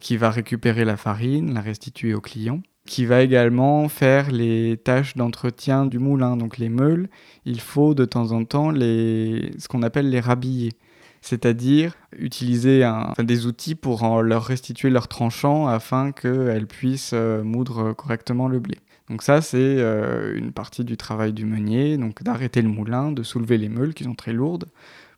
[0.00, 5.16] qui va récupérer la farine, la restituer au client, qui va également faire les tâches
[5.16, 6.36] d'entretien du moulin.
[6.36, 7.08] Donc les meules,
[7.46, 10.72] il faut de temps en temps les, ce qu'on appelle les rhabiller
[11.20, 18.48] c'est-à-dire utiliser des outils pour leur restituer leur tranchant afin qu'elles puissent euh, moudre correctement
[18.48, 18.78] le blé.
[19.08, 23.22] Donc ça, c'est euh, une partie du travail du meunier, donc d'arrêter le moulin, de
[23.22, 24.66] soulever les meules qui sont très lourdes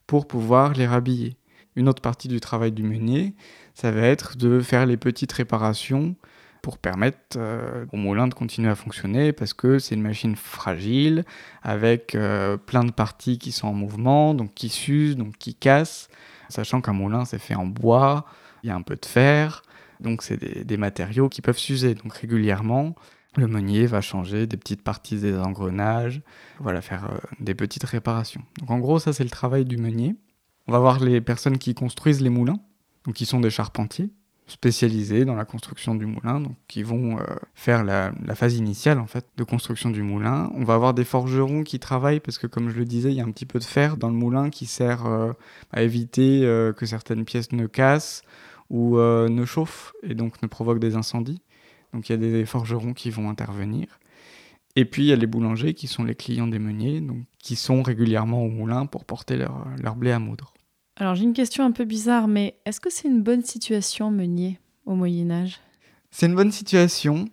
[0.06, 1.36] pour pouvoir les rhabiller.
[1.76, 3.34] Une autre partie du travail du meunier,
[3.74, 6.16] ça va être de faire les petites réparations
[6.62, 11.24] pour permettre euh, au moulin de continuer à fonctionner parce que c'est une machine fragile
[11.62, 16.08] avec euh, plein de parties qui sont en mouvement, donc qui s'usent, donc qui cassent,
[16.48, 18.24] sachant qu'un moulin c'est fait en bois,
[18.62, 19.62] il y a un peu de fer,
[20.00, 21.94] donc c'est des, matériaux qui peuvent s'user.
[21.94, 22.94] Donc régulièrement,
[23.36, 26.22] le meunier va changer des petites parties des engrenages,
[26.60, 28.42] voilà, faire euh, des petites réparations.
[28.60, 30.14] Donc en gros, ça c'est le travail du meunier.
[30.68, 32.60] On va voir les personnes qui construisent les moulins,
[33.04, 34.10] donc qui sont des charpentiers
[34.52, 39.06] spécialisés dans la construction du moulin, donc qui vont euh, faire la, phase initiale en
[39.06, 40.50] fait de construction du moulin.
[40.54, 43.20] On va avoir des forgerons qui travaillent parce que comme je le disais, il y
[43.20, 45.32] a un petit peu de fer dans le moulin qui sert euh,
[45.72, 48.22] à éviter euh, que certaines pièces ne cassent
[48.70, 51.42] ou ne chauffent et donc ne provoquent des incendies.
[51.92, 54.00] Donc il y a des forgerons qui vont intervenir.
[54.76, 57.54] Et puis il y a les boulangers qui sont les clients des meuniers, donc qui
[57.54, 60.54] sont régulièrement au moulin pour porter leur blé à moudre.
[60.96, 64.58] Alors j'ai une question un peu bizarre, mais est-ce que c'est une bonne situation meunier
[64.84, 65.58] au Moyen Âge
[66.10, 67.24] C'est une bonne situation.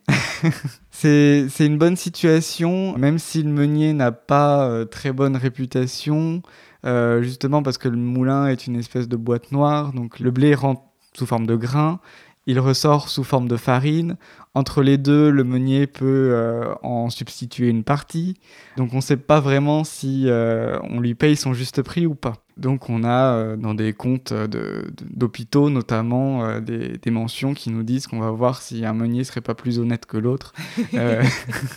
[0.91, 6.41] c'est une bonne situation, même si le meunier n'a pas euh, très bonne réputation,
[6.85, 10.55] euh, justement parce que le moulin est une espèce de boîte noire, donc le blé
[10.55, 11.99] rentre sous forme de grain,
[12.45, 14.15] il ressort sous forme de farine.
[14.55, 18.35] Entre les deux, le meunier peut euh, en substituer une partie.
[18.77, 22.45] Donc on ne sait pas vraiment si on lui paye son juste prix ou pas.
[22.59, 27.69] Donc on a euh, dans des comptes de- d'hôpitaux notamment euh, des, des mentions qui
[27.71, 30.53] nous disent qu'on va voir si un meunier serait pas plus honnête que l'autre.
[30.95, 31.23] Euh,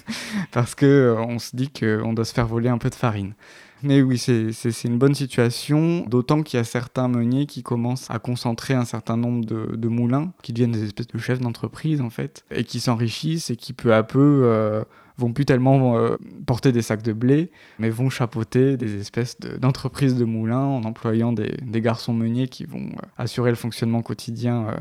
[0.52, 3.34] parce que euh, on se dit qu'on doit se faire voler un peu de farine.
[3.82, 8.18] Mais oui, c'est une bonne situation, d'autant qu'il y a certains meuniers qui commencent à
[8.20, 12.10] concentrer un certain nombre de, de moulins, qui deviennent des espèces de chefs d'entreprise en
[12.10, 14.84] fait, et qui s'enrichissent et qui peu à peu euh,
[15.22, 19.56] vont plus tellement euh, porter des sacs de blé, mais vont chapeauter des espèces de-
[19.56, 24.02] d'entreprises de, moulins en employant des, des garçons meuniers qui vont euh, assurer le fonctionnement
[24.02, 24.76] quotidien euh,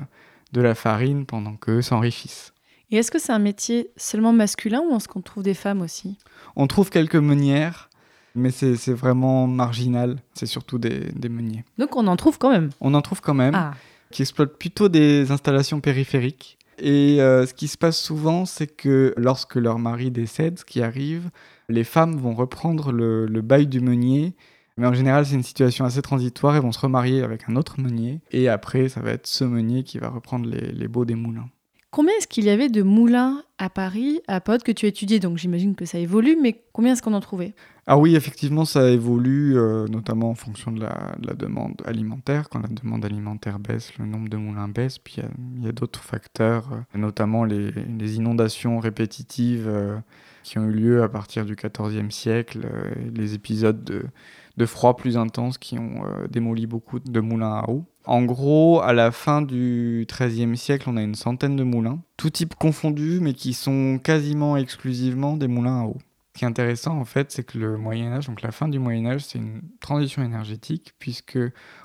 [0.53, 2.53] de la farine pendant qu'eux s'enrichissent.
[2.89, 6.17] Et est-ce que c'est un métier seulement masculin ou est-ce qu'on trouve des femmes aussi?
[6.55, 7.89] On trouve quelques meunières,
[8.35, 11.63] mais c'est c'est vraiment marginal, c'est surtout des, des meuniers.
[11.77, 12.69] Donc on en trouve quand même?
[12.81, 13.55] On en trouve quand même.
[13.55, 13.73] Ah,
[14.11, 16.57] qui exploitent plutôt des installations périphériques.
[16.81, 20.81] Et euh, ce qui se passe souvent, c'est que lorsque leur mari décède, ce qui
[20.81, 21.29] arrive,
[21.69, 24.33] les femmes vont reprendre le, bail du meunier.
[24.77, 26.55] Mais en général, c'est une situation assez transitoire.
[26.55, 28.19] Elles vont se remarier avec un autre meunier.
[28.31, 31.49] Et après, ça va être ce meunier qui va reprendre les, les baux des moulins.
[31.91, 35.37] Combien est-ce qu'il y avait de moulins à Paris, à Pod, que tu étudiais Donc
[35.37, 37.53] j'imagine que ça évolue, mais combien est-ce qu'on en trouvait?
[37.87, 42.47] Ah oui, effectivement, ça évolue, euh, notamment en fonction de la, de la demande alimentaire.
[42.49, 44.99] Quand la demande alimentaire baisse, le nombre de moulins baisse.
[44.99, 45.15] Puis
[45.57, 47.71] il y a- d'autres facteurs, euh, notamment les,
[48.15, 49.97] inondations répétitives euh,
[50.43, 52.67] qui ont eu lieu à partir du XIVe siècle,
[53.15, 57.85] les épisodes de, froid plus intenses qui ont démoli beaucoup de moulins à eau.
[58.05, 62.29] En gros, à la fin du XIIIe siècle, on a une centaine de moulins, tout
[62.29, 65.97] type confondus, mais qui sont quasiment exclusivement des moulins à eau.
[66.33, 68.79] Ce qui est intéressant en fait, c'est que le Moyen Âge, donc la fin du
[68.79, 71.39] Moyen Âge, c'est une transition énergétique puisque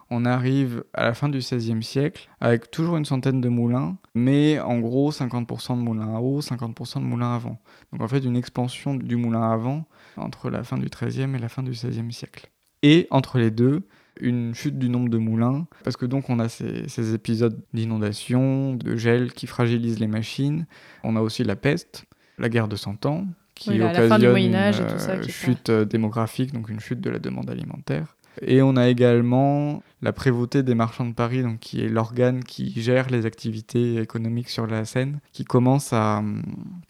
[0.08, 4.60] on arrive à la fin du XVIe siècle avec toujours une centaine de moulins, mais
[4.60, 7.58] en gros 50% de moulins à eau, 50% de moulins à vent.
[7.92, 9.84] Donc en fait une expansion du moulin à vent
[10.16, 12.48] entre la fin du XIIIe et la fin du XVIe siècle.
[12.82, 13.88] Et entre les deux,
[14.20, 18.96] une chute du nombre de moulins, parce que donc on a ces, épisodes d'inondation, de
[18.96, 20.66] gel qui fragilisent les machines.
[21.02, 22.04] On a aussi la peste,
[22.38, 25.12] la guerre de Cent Ans, qui Oui, la- la fin du occasionne une tout ça
[25.12, 28.16] euh, est chute euh, démographique, donc une chute de la demande alimentaire.
[28.42, 32.70] Et on a également la prévôté des marchands de Paris, donc qui est l'organe qui
[32.82, 36.22] gère les activités économiques sur la Seine, qui commence à,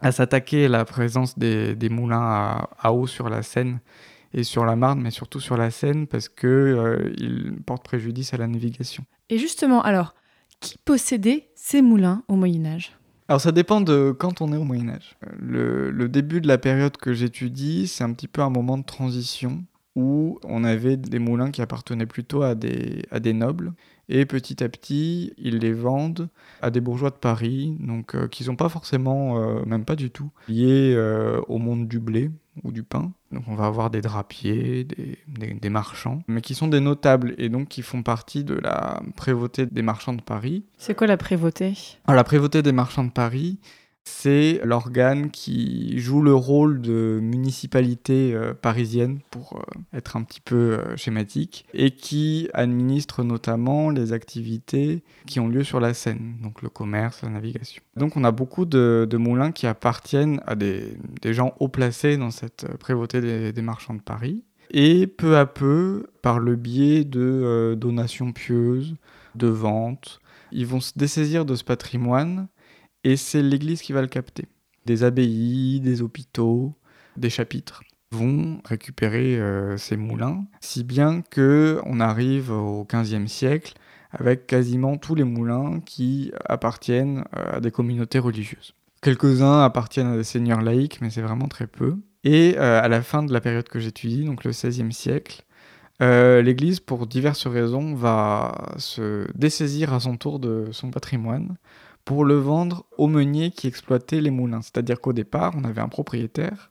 [0.00, 3.78] à s'attaquer à la présence des, des moulins à, à eau sur la Seine
[4.34, 8.34] et sur la Marne, mais surtout sur la Seine, parce que euh, il porte préjudice
[8.34, 9.04] à la navigation.
[9.30, 10.16] Et justement, alors,
[10.58, 12.95] qui possédait ces moulins au Moyen Âge?
[13.28, 15.16] Alors ça dépend de quand on est au Moyen Âge.
[15.24, 18.78] Euh, Le, le début de la période que j'étudie, c'est un petit peu un moment
[18.78, 19.64] de transition
[19.96, 23.72] où on avait des moulins qui appartenaient plutôt à des, à des nobles.
[24.08, 26.28] Et petit à petit, ils les vendent
[26.62, 30.10] à des bourgeois de Paris, donc euh, qui sont pas forcément, euh, même pas du
[30.10, 32.30] tout, liés euh, au monde du blé
[32.62, 33.10] ou du pain.
[33.32, 37.34] Donc on va avoir des drapiers, des, des- des marchands, mais qui sont des notables
[37.38, 40.62] et donc qui font partie de la prévôté des marchands de Paris.
[40.78, 41.72] C'est quoi la prévôté?
[42.06, 43.58] Alors, la prévôté des marchands de Paris,
[44.08, 50.40] c'est l'organe qui joue le rôle de municipalité euh, parisienne, pour euh, être un petit
[50.40, 56.36] peu euh, schématique, et qui administre notamment les activités qui ont lieu sur la Seine,
[56.40, 57.82] donc le commerce, la navigation.
[57.96, 62.76] Donc on a beaucoup de, moulins qui appartiennent à des, gens haut placés dans cette
[62.78, 64.44] prévôté des, des marchands de Paris.
[64.70, 68.94] Et peu à peu, par le biais de donations pieuses,
[69.34, 70.20] de ventes,
[70.52, 72.48] ils vont se dessaisir de ce patrimoine
[73.06, 74.46] et c'est l'Église qui va le capter.
[74.84, 76.74] Des abbayes, des hôpitaux,
[77.16, 83.74] des chapitres vont récupérer euh, ces moulins, si bien que on arrive au XVe siècle
[84.10, 88.74] avec quasiment tous les moulins qui appartiennent euh, à des communautés religieuses.
[89.02, 91.98] Quelques-uns appartiennent à des seigneurs laïcs, mais c'est vraiment très peu.
[92.24, 95.44] Et euh, à la fin de la période que j'étudie, donc le XVIe siècle,
[96.00, 101.56] l'Église, pour diverses raisons, va se dessaisir à son tour de son patrimoine
[102.06, 104.62] pour le vendre aux meuniers qui exploitaient les moulins.
[104.62, 106.70] C'est-à-dire qu'au départ, on avait un propriétaire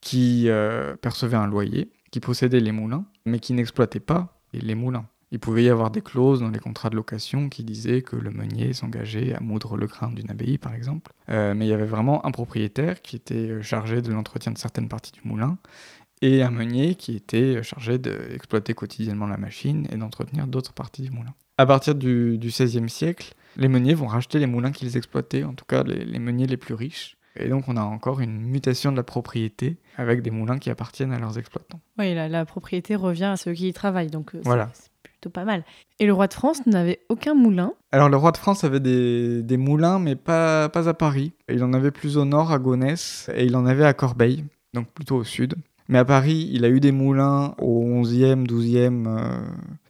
[0.00, 5.06] qui euh, percevait un loyer, qui possédait les moulins, mais qui n'exploitait pas les moulins.
[5.32, 8.30] Il pouvait y avoir des clauses dans les contrats de location qui disaient que le
[8.30, 11.12] meunier s'engageait à moudre le grain d'une abbaye, par exemple.
[11.28, 14.58] Euh, mais il y avait vraiment un propriétaire qui était euh, chargé de l'entretien de
[14.58, 15.58] certaines parties du moulin
[16.22, 21.10] et un meunier qui était chargé d'exploiter quotidiennement la machine et d'entretenir d'autres parties du
[21.10, 21.34] moulin.
[21.58, 25.64] À partir du XVIe siècle, les meuniers vont racheter les moulins qu'ils exploitaient, en tout
[25.66, 27.16] cas les, les meuniers les plus riches.
[27.36, 31.12] Et donc on a encore une mutation de la propriété avec des moulins qui appartiennent
[31.12, 31.80] à leurs exploitants.
[31.98, 34.70] Oui, la, la propriété revient à ceux qui y travaillent, donc euh, c'est- Voilà.
[34.72, 35.64] c'est plutôt pas mal.
[35.98, 37.72] Et le roi de France n'avait aucun moulin?
[37.90, 41.32] Alors le roi de France avait des, des moulins, mais pas, pas à Paris.
[41.48, 44.88] Il en avait plus au nord, à Gonesse, et il en avait à Corbeil, donc
[44.92, 45.54] plutôt au sud.
[45.88, 49.44] Mais à Paris, il a eu des moulins au 11e, 12e, euh,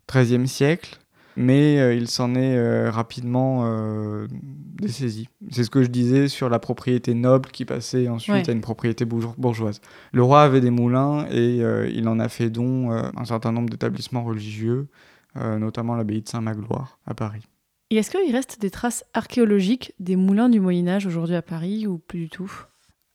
[0.07, 0.99] 13e siècle,
[1.37, 4.27] mais euh, il s'en est euh, rapidement euh,
[4.81, 5.29] dessaisi.
[5.51, 8.49] C'est ce que je disais sur la propriété noble qui passait ensuite Ouais.
[8.49, 9.81] à une propriété bourgeois- bourgeoise.
[10.13, 11.59] Le roi avait des moulins et
[11.93, 14.89] il en a fait don un certain nombre d'établissements religieux,
[15.37, 17.43] notamment l'abbaye de Saint-Magloire à Paris.
[17.91, 21.87] Et est-ce qu'il reste des traces archéologiques des moulins du Moyen Âge aujourd'hui à Paris
[21.87, 22.51] ou plus du tout?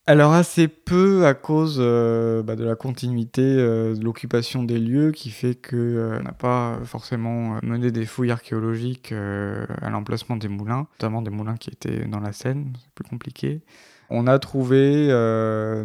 [0.10, 5.12] Alors assez peu à cause euh, bah, de la continuité euh, de l'occupation des lieux
[5.12, 10.88] qui fait que euh, n'a pas forcément mené des fouilles archéologiques à l'emplacement des moulins,
[10.94, 13.62] notamment des moulins qui étaient dans la Seine, c'est plus compliqué.
[14.10, 15.10] On a trouvé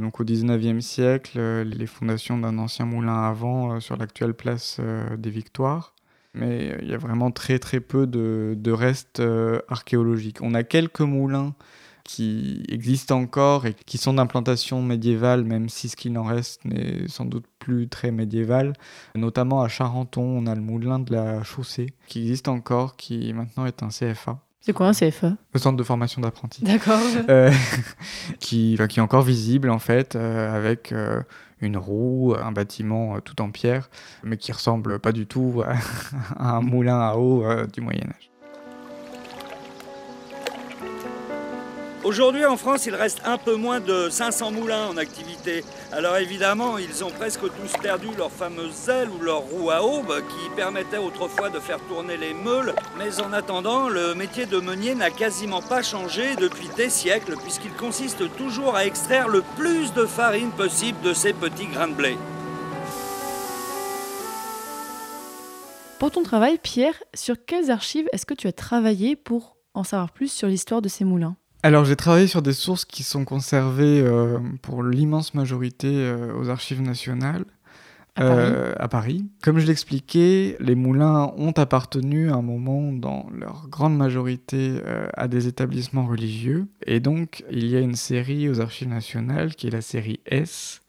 [0.01, 4.81] donc au 19e siècle les fondations d'un ancien moulin à vent sur l'actuelle place
[5.19, 5.93] des Victoires.
[6.33, 9.23] Mais il y a vraiment très très peu de, restes
[9.69, 10.39] archéologiques.
[10.41, 11.53] On a quelques moulins
[12.05, 17.09] qui existent encore et qui sont d'implantation médiévale, même si ce qu'il en reste n'est
[17.09, 18.75] sans doute plus très médiéval.
[19.15, 23.65] Notamment à Charenton, on a le moulin de la chaussée qui existe encore, qui maintenant
[23.65, 26.63] est un CFA, C'est quoi un CFA le centre de formation d'apprentis.
[26.63, 27.01] D'accord.
[27.31, 27.51] Euh,
[28.39, 31.23] qui, qui est encore visible en fait, euh, avec euh,
[31.61, 33.89] une roue, un bâtiment tout en pierre,
[34.23, 35.77] mais qui ressemble pas du tout à,
[36.57, 38.34] un moulin à eau du Moyen Âge.
[42.05, 45.65] Aujourd'hui, en France, il reste un peu moins de 500 moulins en activité.
[45.91, 50.21] Alors évidemment, ils ont presque tous perdu leurs fameuses ailes ou leurs roues à aube
[50.29, 52.75] qui permettaient autrefois de faire tourner les meules.
[52.99, 57.73] Mais en attendant, le métier de meunier n'a quasiment pas changé depuis des siècles puisqu'il
[57.73, 62.19] consiste toujours à extraire le plus de farine possible de ces petits grains de blé.
[65.99, 70.11] Pour ton travail, Pierre, sur quelles archives est-ce que tu as travaillé pour en savoir
[70.11, 71.37] plus sur l'histoire de ces moulins?
[71.65, 76.51] Alors j'ai travaillé sur des sources qui sont conservées euh, pour l'immense majorité euh, aux
[76.51, 77.47] archives nationales.
[78.17, 78.43] À Paris.
[78.43, 79.25] euh, à Paris.
[79.43, 85.09] Comme je l'expliquais, les moulins ont appartenu à un moment dans leur grande majorité euh,
[85.15, 86.67] à des établissements religieux.
[86.87, 90.81] Et donc, il y a une série aux archives nationales qui est la série S,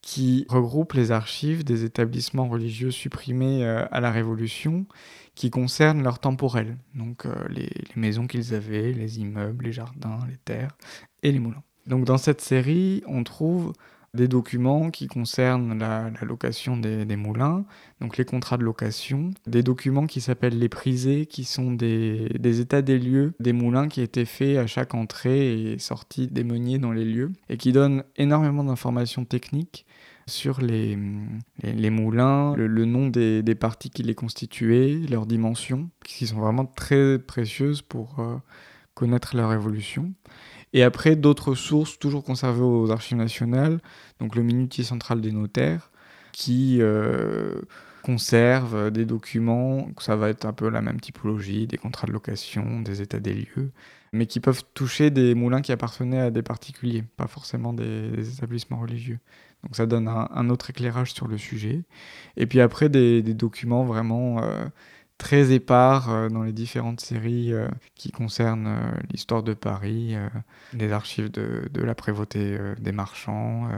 [0.00, 4.86] qui regroupe les archives des établissements religieux supprimés euh, à la Révolution,
[5.34, 6.76] qui concernent leur temporel.
[6.94, 10.76] Donc, euh, les, maisons qu'ils avaient, les immeubles, les jardins, les terres
[11.22, 11.62] et les moulins.
[11.86, 13.72] Donc, dans cette série, on trouve
[14.14, 17.64] des documents qui concernent la, location des, des moulins,
[18.00, 22.60] donc les contrats de location, des documents qui s'appellent les prisés, qui sont des, des
[22.60, 26.78] états des lieux des moulins qui étaient faits à chaque entrée et sortie des meuniers
[26.78, 29.84] dans les lieux, et qui donnent énormément d'informations techniques
[30.26, 30.98] sur les,
[31.62, 36.40] les, moulins, le, le nom des, des parties qui les constituaient, leurs dimensions, qui sont
[36.40, 38.36] vraiment très précieuses pour euh,
[38.94, 40.12] connaître leur évolution.
[40.72, 43.80] Et après, d'autres sources, toujours conservées aux archives nationales,
[44.18, 45.90] donc le minutier central des notaires,
[46.32, 47.60] qui euh,
[48.02, 52.80] conserve des documents, ça va être un peu la même typologie, des contrats de location,
[52.80, 53.70] des états des lieux,
[54.14, 58.78] mais qui peuvent toucher des moulins qui appartenaient à des particuliers, pas forcément des, établissements
[58.78, 59.18] religieux.
[59.62, 61.84] Donc ça donne un, autre éclairage sur le sujet.
[62.36, 64.42] Et puis après, des, documents vraiment...
[64.42, 64.66] Euh,
[65.16, 70.16] très épars euh, dans les différentes séries euh, qui concernent l'histoire de Paris,
[70.72, 73.68] les archives de, la prévôté des marchands,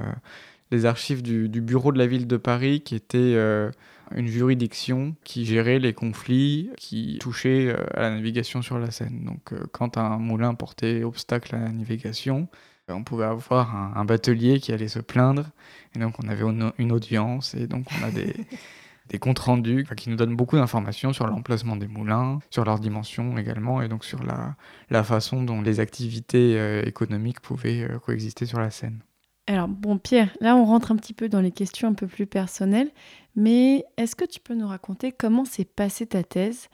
[0.70, 3.70] les archives du, bureau de la ville de Paris qui était euh,
[4.14, 9.24] une juridiction qui gérait les conflits qui touchaient euh, à la navigation sur la Seine.
[9.24, 12.48] Donc quand un moulin portait obstacle à la navigation,
[12.88, 15.46] on pouvait avoir un, un batelier qui allait se plaindre
[15.94, 18.34] et donc on avait une, une audience et donc on a des...
[19.08, 23.38] des comptes rendus qui nous donnent beaucoup d'informations sur l'emplacement des moulins, sur leurs dimensions
[23.38, 24.56] également, et donc sur la,
[24.90, 29.00] la façon dont les activités euh, économiques pouvaient euh, coexister sur la Seine.
[29.46, 32.26] Alors bon Pierre, là on rentre un petit peu dans les questions un peu plus
[32.26, 32.90] personnelles,
[33.36, 36.68] mais est-ce que tu peux nous raconter comment s'est passée ta thèse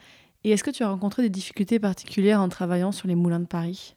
[0.45, 3.47] et est-ce que tu as rencontré des difficultés particulières en travaillant sur les moulins de
[3.47, 3.97] Paris?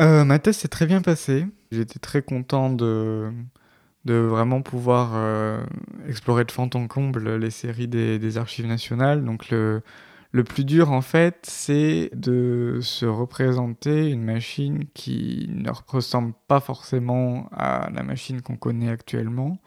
[0.00, 1.46] Euh, Ma thèse s'est très bien passée.
[1.70, 3.32] J'étais très content de,
[4.04, 5.64] vraiment pouvoir euh,
[6.06, 9.24] explorer de fond en comble les séries des, des archives nationales.
[9.24, 9.82] Donc le,
[10.32, 16.60] le, plus dur en fait, c'est de se représenter une machine qui ne ressemble pas
[16.60, 19.58] forcément à la machine qu'on connaît actuellement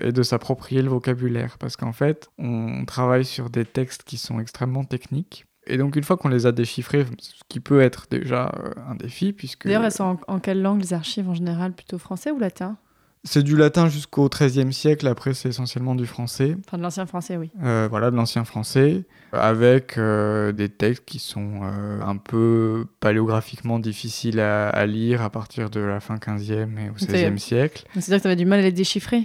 [0.00, 1.58] et de s'approprier le vocabulaire.
[1.58, 5.46] Parce qu'en fait, on travaille sur des textes qui sont extrêmement techniques.
[5.66, 8.96] Et donc une fois qu'on les a déchiffrés, ce qui peut être déjà euh, un
[8.96, 9.66] défi, puisque...
[9.66, 11.72] D'ailleurs, elles sont en, en quelle langue les archives en général?
[11.72, 12.76] Plutôt français ou latin?
[13.24, 16.56] C'est du latin jusqu'au XIIIe siècle, après c'est essentiellement du français.
[16.66, 17.50] Enfin de l'ancien français, oui.
[17.62, 23.78] Euh, voilà, de l'ancien français, avec euh, des textes qui sont euh, un peu paléographiquement
[23.78, 27.84] difficiles à, à, lire à partir de la fin XVe et au XVIe siècle.
[27.94, 29.24] C'est-à-dire que tu avais du mal à les déchiffrer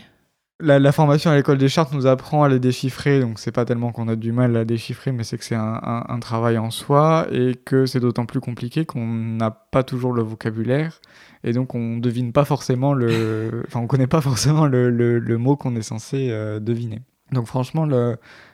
[0.59, 3.63] la, la, formation à l'école des chartes nous apprend à les déchiffrer, donc c'est pas
[3.63, 6.57] tellement qu'on a du mal à déchiffrer, mais c'est que c'est un, un, un, travail
[6.57, 10.99] en soi et que c'est d'autant plus compliqué qu'on n'a pas toujours le vocabulaire
[11.43, 15.37] et donc on devine pas forcément le, enfin on connaît pas forcément le, le, le
[15.37, 17.01] mot qu'on est censé euh, deviner.
[17.31, 17.85] Donc franchement,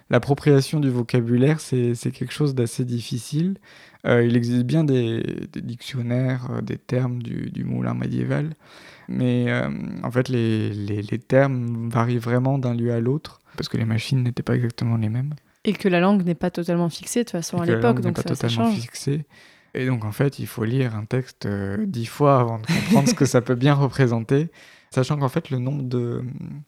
[0.10, 3.56] l'appropriation du vocabulaire c'est quelque chose d'assez difficile.
[4.06, 8.54] Euh, il existe bien des, des dictionnaires, euh, des termes du, du moulin médiéval,
[9.08, 9.70] mais euh,
[10.04, 13.86] en fait les, les, les, termes varient vraiment d'un lieu à l'autre parce que les
[13.86, 15.36] machines n'étaient pas exactement les mêmes.
[15.64, 18.24] Et que la langue n'est pas totalement fixée de toute façon à l'époque, donc pas
[18.24, 18.80] ça, totalement ça change.
[18.82, 19.26] fixée.
[19.74, 23.10] Et donc en fait, il faut lire un texte euh, dix fois avant de comprendre
[23.10, 24.50] ce que ça peut bien représenter.
[24.94, 25.84] Sachant qu'en fait, le nombre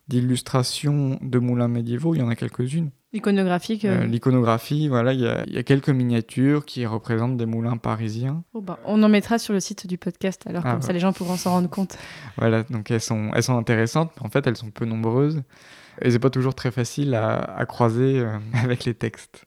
[0.07, 2.89] d'illustrations de, de, moulins médiévaux, il y en a quelques-unes.
[3.13, 4.01] L'iconographique euh...
[4.01, 7.77] euh, L'iconographie, voilà, il y, a, il y, a, quelques miniatures qui représentent des moulins
[7.77, 8.43] parisiens.
[8.55, 10.87] Oh bah, on en mettra sur le site du podcast, alors ah comme bah.
[10.87, 11.99] ça les gens pourront s'en rendre compte.
[12.37, 15.43] Voilà, donc elles sont, elles sont intéressantes, en fait elles sont peu nombreuses,
[16.01, 19.45] et c'est pas toujours très facile à, à croiser euh, avec les textes.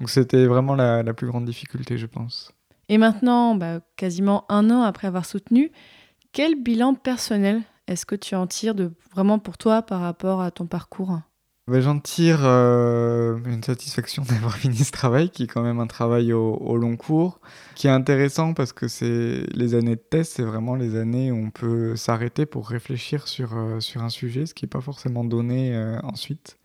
[0.00, 2.52] Donc c'était vraiment la, la, plus grande difficulté, je pense.
[2.88, 5.70] Et maintenant, bah, quasiment un an après avoir soutenu,
[6.32, 8.74] quel bilan personnel est-ce que tu en tires
[9.12, 11.20] vraiment pour toi par rapport à ton parcours?
[11.66, 15.86] Bah, J'en tire euh, une satisfaction d'avoir fini ce travail, qui est quand même un
[15.86, 17.40] travail au, au long cours,
[17.74, 21.36] qui est intéressant parce que c'est les années de test, c'est vraiment les années où
[21.36, 25.24] on peut s'arrêter pour réfléchir sur, euh, sur un sujet, ce qui n'est pas forcément
[25.24, 26.57] donné euh, ensuite.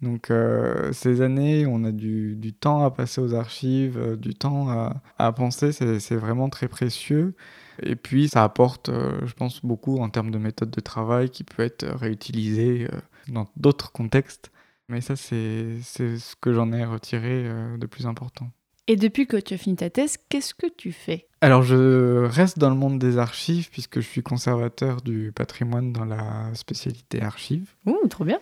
[0.00, 4.34] Donc euh, ces années, on a du, du, temps à passer aux archives, euh, du
[4.34, 7.34] temps à, à penser, c'est vraiment très précieux.
[7.82, 11.42] Et puis ça apporte, euh, je pense, beaucoup en termes de méthode de travail qui
[11.42, 12.88] peut être réutilisée
[13.26, 14.52] dans d'autres contextes.
[14.88, 17.46] Mais ça, c'est ce que j'en ai retiré
[17.78, 18.50] de plus important.
[18.86, 21.26] Et depuis que tu as fini ta thèse, qu'est-ce que tu fais?
[21.42, 26.06] Alors je reste dans le monde des archives puisque je suis conservateur du patrimoine dans
[26.06, 27.74] la spécialité archives.
[27.84, 28.40] Ouh, trop bien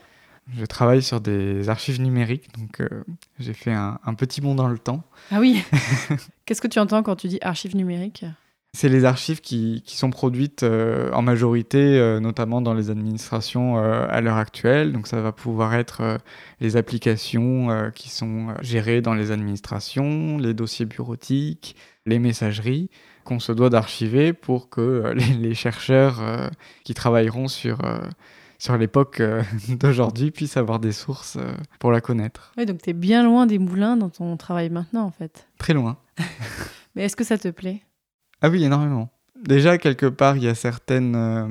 [0.54, 3.04] je travaille sur des archives numériques, donc euh,
[3.38, 5.02] j'ai fait un, un, petit bond dans le temps.
[5.30, 5.62] Ah oui
[6.46, 8.24] Qu'est-ce que tu entends quand tu dis archives numériques?
[8.72, 13.78] C'est les archives qui, qui sont produites euh, en majorité, euh, notamment dans les administrations
[13.78, 14.92] à l'heure actuelle.
[14.92, 16.18] Donc ça va pouvoir être
[16.60, 21.74] les applications qui sont gérées dans les administrations, les dossiers bureautiques,
[22.04, 22.90] les messageries
[23.24, 26.50] qu'on se doit d'archiver pour que les, les chercheurs
[26.84, 27.78] qui travailleront sur
[28.58, 32.52] sur l'époque euh, d'aujourd'hui puissent avoir des sources euh, pour la connaître.
[32.56, 35.48] Oui, donc tu es bien loin des moulins dans ton travail maintenant, en fait.
[35.58, 35.98] Très loin.
[36.94, 37.82] Mais est-ce que ça te plaît?
[38.40, 39.10] Ah oui, énormément.
[39.44, 41.46] Déjà, quelque part, il y a certaines euh,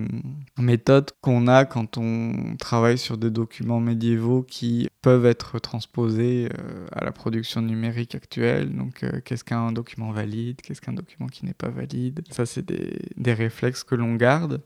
[0.57, 6.87] méthodes qu'on a quand on travaille sur des documents médiévaux qui peuvent être transposés euh,
[6.91, 8.75] à la production numérique actuelle.
[8.75, 10.61] Donc, euh, qu'est-ce qu'un document valide?
[10.61, 12.23] Qu'est-ce qu'un document qui n'est pas valide?
[12.31, 14.61] Ça, c'est des, des réflexes que l'on garde.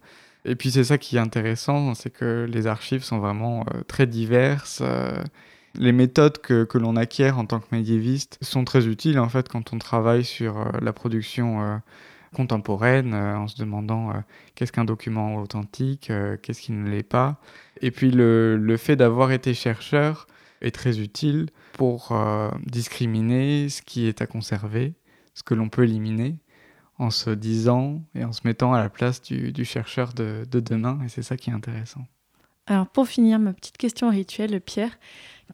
[0.45, 4.07] Et puis c'est ça qui est intéressant, c'est que les archives sont vraiment euh, très
[4.07, 4.79] diverses.
[4.81, 5.21] Euh,
[5.75, 9.73] les méthodes que, l'on acquiert en tant que médiéviste sont très utiles en fait quand
[9.73, 11.81] on travaille sur euh, la production
[12.33, 14.13] contemporaine, en se demandant
[14.53, 16.11] qu'est-ce qu'un document authentique,
[16.41, 17.41] qu'est-ce qui ne l'est pas.
[17.81, 20.27] Et puis le fait d'avoir été chercheur
[20.61, 22.15] est très utile pour
[22.65, 24.93] discriminer ce qui est à conserver,
[25.33, 26.37] ce que l'on peut éliminer
[26.99, 30.59] en se disant et en se mettant à la place du, du chercheur de, de,
[30.59, 32.05] demain, et c'est ça qui est intéressant.
[32.67, 34.99] Alors pour finir, ma petite question rituelle, Pierre,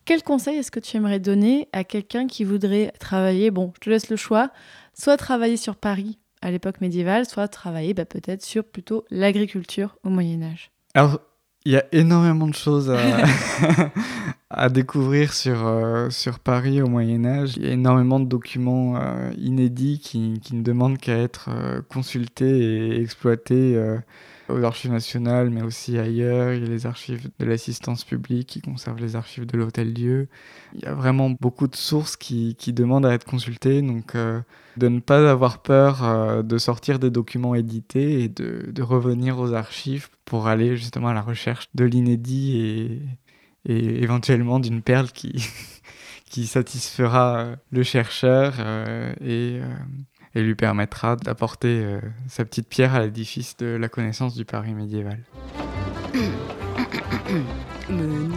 [0.03, 3.89] quel conseil est-ce que tu aimerais donner à quelqu'un qui voudrait travailler, bon, je te
[3.89, 4.49] laisse le choix,
[4.93, 10.09] soit travailler sur Paris à l'époque médiévale, soit travailler bah, peut-être sur plutôt l'agriculture au
[10.09, 10.71] Moyen Âge?
[10.93, 11.21] Alors,
[11.65, 12.95] il y a énormément de choses
[14.49, 17.57] à, découvrir sur, euh, sur Paris au Moyen Âge.
[17.57, 21.81] Il y a énormément de documents euh, inédits qui, qui, ne demandent qu'à être euh,
[21.89, 23.75] consultés et exploités
[24.49, 26.53] aux archives nationales, mais aussi ailleurs.
[26.53, 30.27] Il y a les archives de l'assistance publique qui conservent les archives de l'Hôtel-Dieu.
[30.73, 34.41] Il y a vraiment beaucoup de sources qui, qui demandent à être consultées, donc euh,
[34.77, 39.39] de ne pas avoir peur euh, de sortir des documents édités et de, de, revenir
[39.39, 43.01] aux archives pour aller justement à la recherche de l'inédit et,
[43.73, 45.49] et éventuellement d'une perle qui,
[46.29, 49.59] qui satisfera le chercheur euh, et
[50.35, 54.73] et lui permettra d'apporter euh, sa petite pierre à l'édifice de la connaissance du Paris
[54.73, 55.19] médiéval.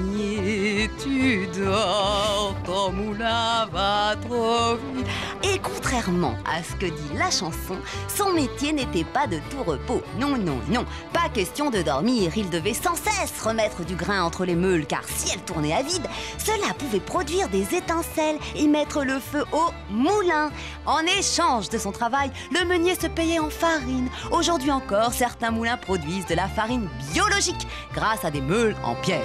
[1.00, 5.06] Tu dors, ton moulin va trop vite.
[5.44, 7.76] Et contrairement à ce que dit la chanson,
[8.08, 10.02] son métier n'était pas de tout repos.
[10.18, 12.32] Non, non, non, pas question de dormir.
[12.36, 15.82] Il devait sans cesse remettre du grain entre les meules, car si elle tournait à
[15.82, 20.50] vide, cela pouvait produire des étincelles et mettre le feu au moulin.
[20.84, 24.08] En échange de son travail, le meunier se payait en farine.
[24.32, 29.22] Aujourd'hui encore, certains moulins produisent de la farine biologique grâce à des meules en pierre.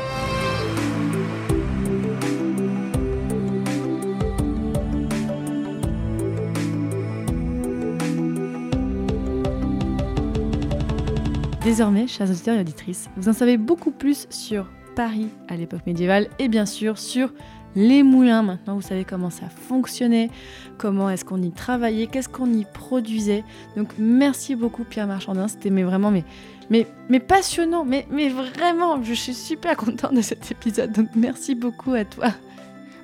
[11.64, 16.28] Désormais, chers auditeurs et auditrices, vous en savez beaucoup plus sur Paris à l'époque médiévale
[16.38, 17.32] et bien sûr sur
[17.78, 18.43] les moulins.
[18.43, 20.30] Maintenant, vous savez comment ça fonctionnait,
[20.78, 23.45] comment est-ce qu'on y travaillait, qu'est-ce qu'on y produisait.
[23.78, 26.26] Donc, merci beaucoup Pierre Marchandin, c'était mais vraiment mais,
[26.70, 30.91] mais, mais passionnant, mais, mais vraiment, je suis super contente de cet épisode.
[30.91, 32.28] Donc, merci beaucoup à toi.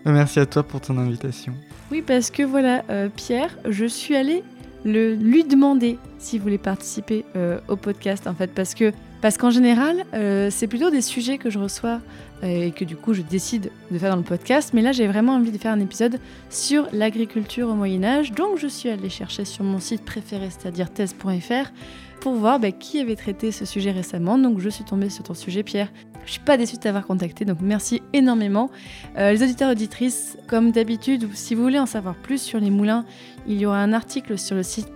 [0.03, 1.53] Merci à toi pour ton invitation.
[1.91, 4.43] Oui, parce que voilà, euh, Pierre, je suis allée
[4.85, 10.05] lui demander s'il voulait participer euh, au podcast en fait parce que parce qu'en général
[10.13, 11.99] euh, c'est plutôt des sujets que je reçois
[12.43, 14.71] euh, et que du coup je décide de faire dans le podcast.
[14.73, 16.19] Mais là j'ai vraiment envie de faire un épisode
[16.49, 20.91] sur l'agriculture au Moyen Âge donc je suis allée chercher sur mon site préféré c'est-à-dire
[20.91, 21.71] thèse.fr
[22.21, 24.37] pour voir bah, qui avait traité ce sujet récemment.
[24.37, 25.89] Donc je suis tombée sur ton sujet Pierre.
[26.25, 28.69] Je suis pas déçue de t'avoir contacté, donc merci énormément.
[29.17, 33.05] Les auditeurs auditrices, comme d'habitude, si vous voulez en savoir plus sur les moulins,
[33.49, 34.93] il y aura un article sur le site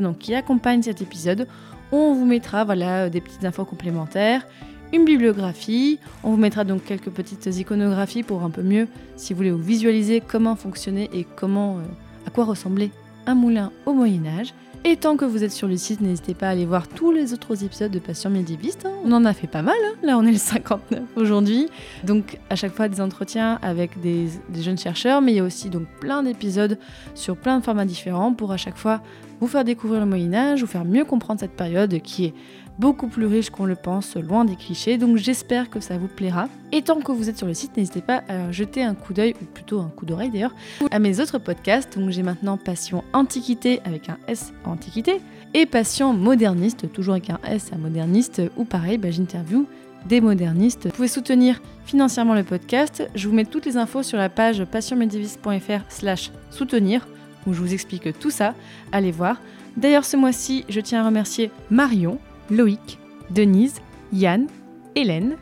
[0.00, 1.48] donc qui accompagne cet épisode.
[1.90, 4.46] On vous mettra voilà des petites infos complémentaires,
[4.92, 5.98] une bibliographie.
[6.22, 8.86] On vous mettra donc quelques petites iconographies pour un peu mieux,
[9.16, 11.82] si vous voulez vous visualiser comment fonctionnait et comment, euh,
[12.26, 12.90] à quoi ressemblait
[13.26, 14.54] un moulin au Moyen Âge.
[14.82, 17.34] Et tant que vous êtes sur le site, n'hésitez pas à aller voir tous les
[17.34, 18.86] autres épisodes de Passion médiéviste.
[18.86, 18.92] hein.
[19.04, 19.94] On en a fait pas mal, hein.
[20.02, 21.68] là on est le 59 aujourd'hui.
[22.04, 25.44] Donc à chaque fois des entretiens avec des, des jeunes chercheurs, mais il y a
[25.44, 26.78] aussi donc plein d'épisodes
[27.14, 29.02] sur plein de formats différents pour à chaque fois
[29.40, 32.34] vous faire découvrir le Moyen Âge, vous faire mieux comprendre cette période qui est
[32.80, 34.96] beaucoup plus riche qu'on le pense, loin des clichés.
[34.96, 36.48] Donc j'espère que ça vous plaira.
[36.72, 39.34] Et tant que vous êtes sur le site, n'hésitez pas à jeter un coup d'œil,
[39.40, 40.54] ou plutôt un coup d'oreille d'ailleurs,
[40.90, 41.98] à mes autres podcasts.
[41.98, 45.20] Donc j'ai maintenant Passion Antiquité avec un S Antiquité
[45.52, 49.66] et Passion Moderniste, toujours avec un S à Moderniste, où pareil, bah, j'interview
[50.06, 50.86] des modernistes.
[50.86, 53.06] Vous pouvez soutenir financièrement le podcast.
[53.14, 57.06] Je vous mets toutes les infos sur la page passionmédiéviste.fr slash soutenir
[57.46, 58.54] où je vous explique tout ça.
[58.92, 59.40] Allez voir.
[59.76, 62.18] D'ailleurs, ce mois-ci, je tiens à remercier Marion,
[62.50, 62.98] Loïc,
[63.30, 63.80] Denise,
[64.12, 64.46] Yann,
[64.94, 65.36] Hélène,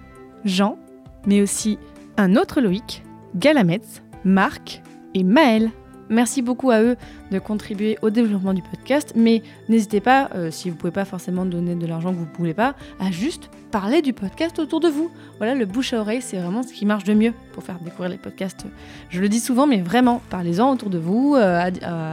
[0.45, 0.79] Jean,
[1.27, 1.79] mais aussi
[2.17, 3.03] un autre Loïc,
[3.37, 4.83] Galametz, Marc
[5.15, 5.71] et Maël.
[6.11, 6.97] Merci beaucoup à eux
[7.31, 11.05] de contribuer au développement du podcast, mais n'hésitez pas, euh, si vous ne pouvez pas
[11.05, 14.81] forcément donner de l'argent que vous ne voulez pas, à juste parler du podcast autour
[14.81, 15.11] de vous.
[15.37, 18.09] Voilà, le bouche à oreille, c'est vraiment ce qui marche de mieux pour faire découvrir
[18.09, 18.65] les podcasts.
[19.11, 21.71] Je le dis souvent, mais vraiment, parlez-en autour de vous, euh,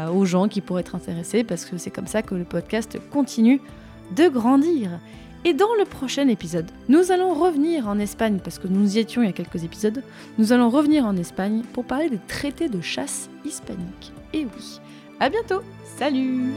[0.10, 3.62] aux gens qui pourraient être intéressés, parce que c'est comme ça que le podcast continue
[4.16, 4.92] de grandir.
[5.44, 9.22] Et dans le prochain épisode, nous allons revenir en Espagne, parce que nous y étions
[9.22, 10.02] il y a quelques épisodes,
[10.40, 14.12] nous allons revenir en Espagne pour parler des traités de chasse hispaniques.
[14.34, 14.80] Et oui,
[15.20, 15.62] à bientôt,
[15.98, 16.52] salut